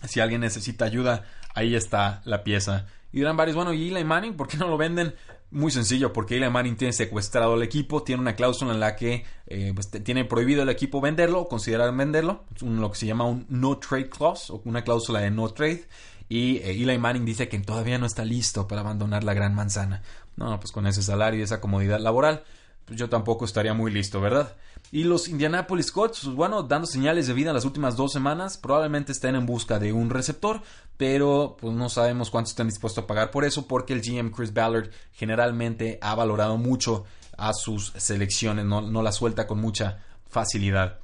si 0.08 0.20
alguien 0.20 0.42
necesita 0.42 0.86
ayuda, 0.86 1.26
ahí 1.54 1.76
está 1.76 2.22
la 2.26 2.44
pieza. 2.44 2.88
Y 3.12 3.18
dirán 3.20 3.38
varios, 3.38 3.56
bueno, 3.56 3.74
¿y 3.74 3.90
Eli 3.90 4.04
Manning? 4.04 4.36
¿Por 4.36 4.48
qué 4.48 4.58
no 4.58 4.68
lo 4.68 4.78
venden? 4.78 5.16
Muy 5.52 5.72
sencillo, 5.72 6.14
porque 6.14 6.38
Eli 6.38 6.50
Manning 6.50 6.78
tiene 6.78 6.94
secuestrado 6.94 7.56
el 7.56 7.64
equipo, 7.64 8.04
tiene 8.04 8.22
una 8.22 8.36
cláusula 8.36 8.74
en 8.74 8.80
la 8.80 8.96
que 8.96 9.26
eh, 9.48 9.74
pues, 9.76 9.90
tiene 10.04 10.24
prohibido 10.24 10.64
el 10.64 10.70
equipo 10.70 11.02
venderlo, 11.02 11.50
considerar 11.50 11.94
venderlo, 11.94 12.46
lo 12.62 12.90
que 12.92 12.98
se 12.98 13.06
llama 13.06 13.26
un 13.26 13.46
no 13.50 13.78
trade 13.78 14.10
clause 14.10 14.52
o 14.52 14.62
una 14.64 14.84
cláusula 14.84 15.20
de 15.20 15.30
no 15.30 15.50
trade. 15.50 15.86
Y 16.30 16.58
eh, 16.58 16.72
Eli 16.72 16.98
Manning 16.98 17.26
dice 17.26 17.50
que 17.50 17.60
todavía 17.60 17.98
no 17.98 18.06
está 18.06 18.24
listo 18.24 18.66
para 18.66 18.80
abandonar 18.80 19.26
la 19.26 19.34
gran 19.34 19.54
manzana. 19.54 20.02
No, 20.38 20.58
pues 20.62 20.72
con 20.72 20.88
ese 20.88 21.04
salario 21.04 21.42
y 21.42 21.44
esa 21.44 21.60
comodidad 21.60 22.00
laboral, 22.00 22.44
pues 22.86 22.98
yo 22.98 23.10
tampoco 23.10 23.44
estaría 23.44 23.74
muy 23.74 23.92
listo, 23.92 24.22
¿verdad? 24.22 24.56
Y 24.92 25.06
los 25.06 25.30
Indianapolis 25.30 25.92
Colts, 25.92 26.22
pues 26.24 26.36
bueno, 26.36 26.64
dando 26.64 26.86
señales 26.86 27.28
de 27.28 27.34
vida 27.34 27.50
en 27.52 27.56
las 27.56 27.64
últimas 27.64 27.96
dos 27.96 28.12
semanas, 28.12 28.58
probablemente 28.58 29.14
estén 29.14 29.36
en 29.36 29.46
busca 29.46 29.80
de 29.80 29.94
un 29.94 30.10
receptor, 30.10 30.62
pero 30.98 31.56
pues 31.60 31.74
no 31.74 31.88
sabemos 31.88 32.30
cuánto 32.30 32.50
están 32.50 32.68
dispuestos 32.68 33.04
a 33.04 33.08
pagar 33.08 33.32
por 33.32 33.46
eso, 33.46 33.68
porque 33.68 33.94
el 33.94 34.02
GM 34.02 34.32
Chris 34.32 34.54
Ballard 34.54 34.90
generalmente 35.14 35.98
ha 36.02 36.14
valorado 36.14 36.58
mucho 36.58 37.06
a 37.38 37.54
sus 37.54 37.94
selecciones, 37.96 38.66
no, 38.66 38.82
no 38.82 39.02
la 39.02 39.14
suelta 39.14 39.48
con 39.48 39.62
mucha 39.62 40.04
facilidad. 40.28 41.00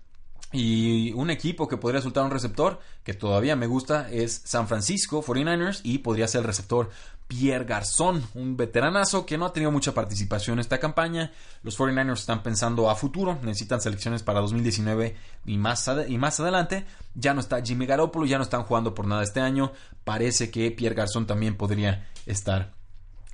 Y 0.51 1.11
un 1.13 1.29
equipo 1.29 1.67
que 1.67 1.77
podría 1.77 1.99
resultar 1.99 2.23
un 2.23 2.31
receptor 2.31 2.79
que 3.03 3.13
todavía 3.13 3.55
me 3.55 3.67
gusta 3.67 4.09
es 4.09 4.41
San 4.45 4.67
Francisco 4.67 5.21
49ers 5.21 5.81
y 5.83 5.99
podría 5.99 6.27
ser 6.27 6.39
el 6.39 6.47
receptor 6.47 6.89
Pierre 7.27 7.65
Garzón, 7.65 8.23
un 8.35 8.55
veteranazo 8.55 9.25
que 9.25 9.37
no 9.37 9.45
ha 9.45 9.53
tenido 9.53 9.71
mucha 9.71 9.93
participación 9.93 10.55
en 10.55 10.59
esta 10.61 10.79
campaña. 10.79 11.31
Los 11.61 11.77
49ers 11.77 12.19
están 12.19 12.41
pensando 12.41 12.89
a 12.89 12.95
futuro, 12.95 13.37
necesitan 13.43 13.81
selecciones 13.81 14.23
para 14.23 14.39
2019 14.39 15.15
y 15.45 15.57
más, 15.57 15.89
y 16.07 16.17
más 16.17 16.39
adelante. 16.39 16.85
Ya 17.15 17.33
no 17.33 17.41
está 17.41 17.61
Jimmy 17.61 17.85
Garoppolo, 17.85 18.25
ya 18.25 18.37
no 18.37 18.43
están 18.43 18.63
jugando 18.63 18.93
por 18.93 19.07
nada 19.07 19.23
este 19.23 19.41
año. 19.41 19.73
Parece 20.05 20.49
que 20.49 20.71
Pierre 20.71 20.95
Garzón 20.95 21.27
también 21.27 21.57
podría 21.57 22.07
estar 22.25 22.73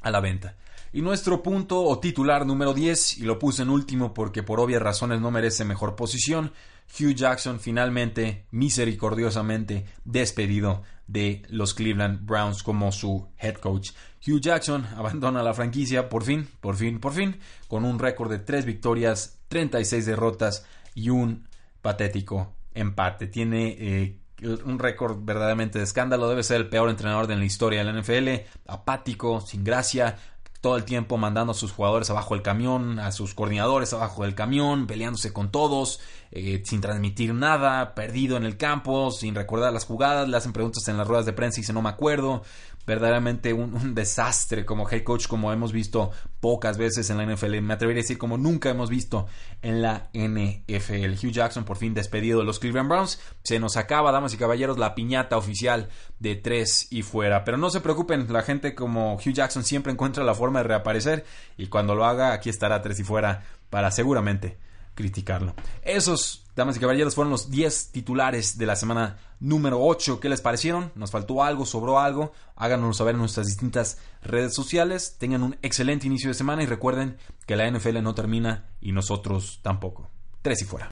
a 0.02 0.12
la 0.12 0.20
venta. 0.20 0.56
Y 0.92 1.02
nuestro 1.02 1.42
punto 1.42 1.84
o 1.84 2.00
titular 2.00 2.46
número 2.46 2.74
10, 2.74 3.20
y 3.20 3.24
lo 3.24 3.40
puse 3.40 3.64
en 3.64 3.70
último 3.70 4.14
porque 4.14 4.44
por 4.44 4.60
obvias 4.60 4.82
razones 4.82 5.22
no 5.22 5.32
merece 5.32 5.66
mejor 5.66 5.96
posición, 5.96 6.52
Hugh 7.00 7.16
Jackson 7.16 7.60
finalmente, 7.60 8.46
misericordiosamente, 8.52 9.86
despedido 10.06 10.84
de 11.08 11.44
los 11.50 11.74
Cleveland 11.74 12.26
Browns 12.26 12.64
como 12.64 12.92
su 12.92 13.28
head 13.38 13.56
coach. 13.56 13.92
Hugh 14.26 14.40
Jackson 14.40 14.86
abandona 14.98 15.44
la 15.44 15.54
franquicia 15.54 16.10
por 16.10 16.24
fin, 16.24 16.48
por 16.62 16.76
fin, 16.76 17.00
por 17.00 17.14
fin, 17.14 17.40
con 17.68 17.86
un 17.86 18.00
récord 18.00 18.32
de 18.32 18.40
3 18.40 18.66
victorias, 18.66 19.40
36 19.48 20.06
derrotas 20.06 20.66
y 20.96 21.10
un 21.10 21.48
patético 21.82 22.54
empate. 22.74 23.28
Tiene 23.28 23.76
eh, 23.80 24.20
un 24.66 24.80
récord 24.80 25.18
verdaderamente 25.22 25.78
de 25.80 25.86
escándalo. 25.86 26.30
Debe 26.30 26.44
ser 26.44 26.58
el 26.58 26.70
peor 26.70 26.90
entrenador 26.90 27.28
de 27.28 27.36
la 27.36 27.46
historia 27.46 27.84
de 27.84 27.92
la 27.92 28.00
NFL. 28.00 28.46
Apático, 28.68 29.42
sin 29.42 29.64
gracia, 29.64 30.18
todo 30.64 30.78
el 30.78 30.86
tiempo 30.86 31.18
mandando 31.18 31.52
a 31.52 31.56
sus 31.56 31.74
jugadores 31.74 32.10
abajo 32.10 32.36
del 32.36 32.42
camión, 32.42 32.98
a 32.98 33.12
sus 33.12 33.34
coordinadores 33.34 33.92
abajo 33.92 34.24
del 34.24 34.34
camión, 34.34 34.88
peleándose 34.88 35.34
con 35.34 35.52
todos, 35.52 36.00
eh, 36.32 36.64
sin 36.64 36.80
transmitir 36.80 37.34
nada, 37.34 37.94
perdido 37.96 38.38
en 38.38 38.46
el 38.46 38.56
campo, 38.56 39.12
sin 39.12 39.36
recordar 39.36 39.74
las 39.74 39.84
jugadas, 39.84 40.30
le 40.30 40.38
hacen 40.38 40.54
preguntas 40.54 40.88
en 40.88 40.96
las 40.96 41.06
ruedas 41.06 41.26
de 41.26 41.34
prensa 41.34 41.60
y 41.60 41.64
dice 41.64 41.74
no 41.74 41.82
me 41.82 41.90
acuerdo, 41.90 42.44
verdaderamente 42.86 43.54
un, 43.54 43.96
desastre 43.96 44.66
como 44.66 44.90
head 44.90 45.04
coach 45.04 45.28
como 45.28 45.52
hemos 45.52 45.72
visto 45.72 46.12
pocas 46.40 46.78
veces 46.78 47.10
en 47.10 47.18
la 47.18 47.26
NFL, 47.26 47.62
me 47.62 47.74
atrevería 47.74 48.02
a 48.02 48.04
decir 48.04 48.18
como 48.18 48.38
nunca 48.38 48.70
hemos 48.70 48.90
visto 48.90 49.28
en 49.62 49.82
la 49.82 50.10
NFL. 50.14 51.14
Hugh 51.14 51.32
Jackson 51.32 51.64
por 51.64 51.78
fin 51.78 51.94
despedido 51.94 52.40
de 52.40 52.46
los 52.46 52.60
Cleveland 52.60 52.90
Browns, 52.90 53.20
se 53.44 53.60
nos 53.60 53.78
acaba, 53.78 54.12
damas 54.12 54.34
y 54.34 54.38
caballeros, 54.38 54.78
la 54.78 54.96
piñata 54.96 55.38
oficial 55.38 55.90
de 56.20 56.36
tres 56.36 56.88
y 56.92 57.02
fuera, 57.02 57.44
pero 57.44 57.58
no 57.58 57.70
se 57.70 57.82
preocupen, 57.82 58.32
la 58.32 58.42
gente 58.42 58.76
como 58.76 59.16
Hugh 59.16 59.34
Jackson 59.34 59.64
siempre 59.64 59.94
encuentra 59.94 60.24
la 60.24 60.36
forma 60.36 60.60
de 60.60 60.68
reaparecer 60.68 61.26
y 61.58 61.68
cuando 61.68 61.96
lo 61.96 62.06
haga 62.06 62.34
aquí 62.34 62.50
estará 62.50 62.82
tres 62.82 63.00
y 63.00 63.04
fuera 63.04 63.44
para 63.70 63.92
seguramente 63.92 64.58
criticarlo. 64.96 65.54
Esos, 65.82 66.46
damas 66.56 66.78
y 66.78 66.80
caballeros, 66.80 67.16
fueron 67.16 67.32
los 67.32 67.50
10 67.50 67.92
titulares 67.92 68.58
de 68.58 68.66
la 68.66 68.76
semana 68.76 69.18
número 69.40 69.84
8. 69.84 70.20
¿Qué 70.20 70.30
les 70.30 70.42
parecieron? 70.42 70.92
¿Nos 70.96 71.12
faltó 71.12 71.44
algo? 71.44 71.66
¿Sobró 71.66 72.00
algo? 72.00 72.32
Háganoslo 72.56 72.94
saber 72.94 73.16
en 73.16 73.20
nuestras 73.20 73.48
distintas 73.48 73.98
redes 74.22 74.54
sociales. 74.54 75.16
Tengan 75.20 75.44
un 75.44 75.58
excelente 75.62 76.08
inicio 76.08 76.30
de 76.30 76.36
semana 76.36 76.64
y 76.64 76.66
recuerden 76.66 77.18
que 77.46 77.56
la 77.56 77.70
NFL 77.70 78.02
no 78.02 78.16
termina 78.16 78.70
y 78.82 78.92
nosotros 78.92 79.60
tampoco. 79.62 80.10
Tres 80.42 80.62
y 80.62 80.66
fuera. 80.66 80.82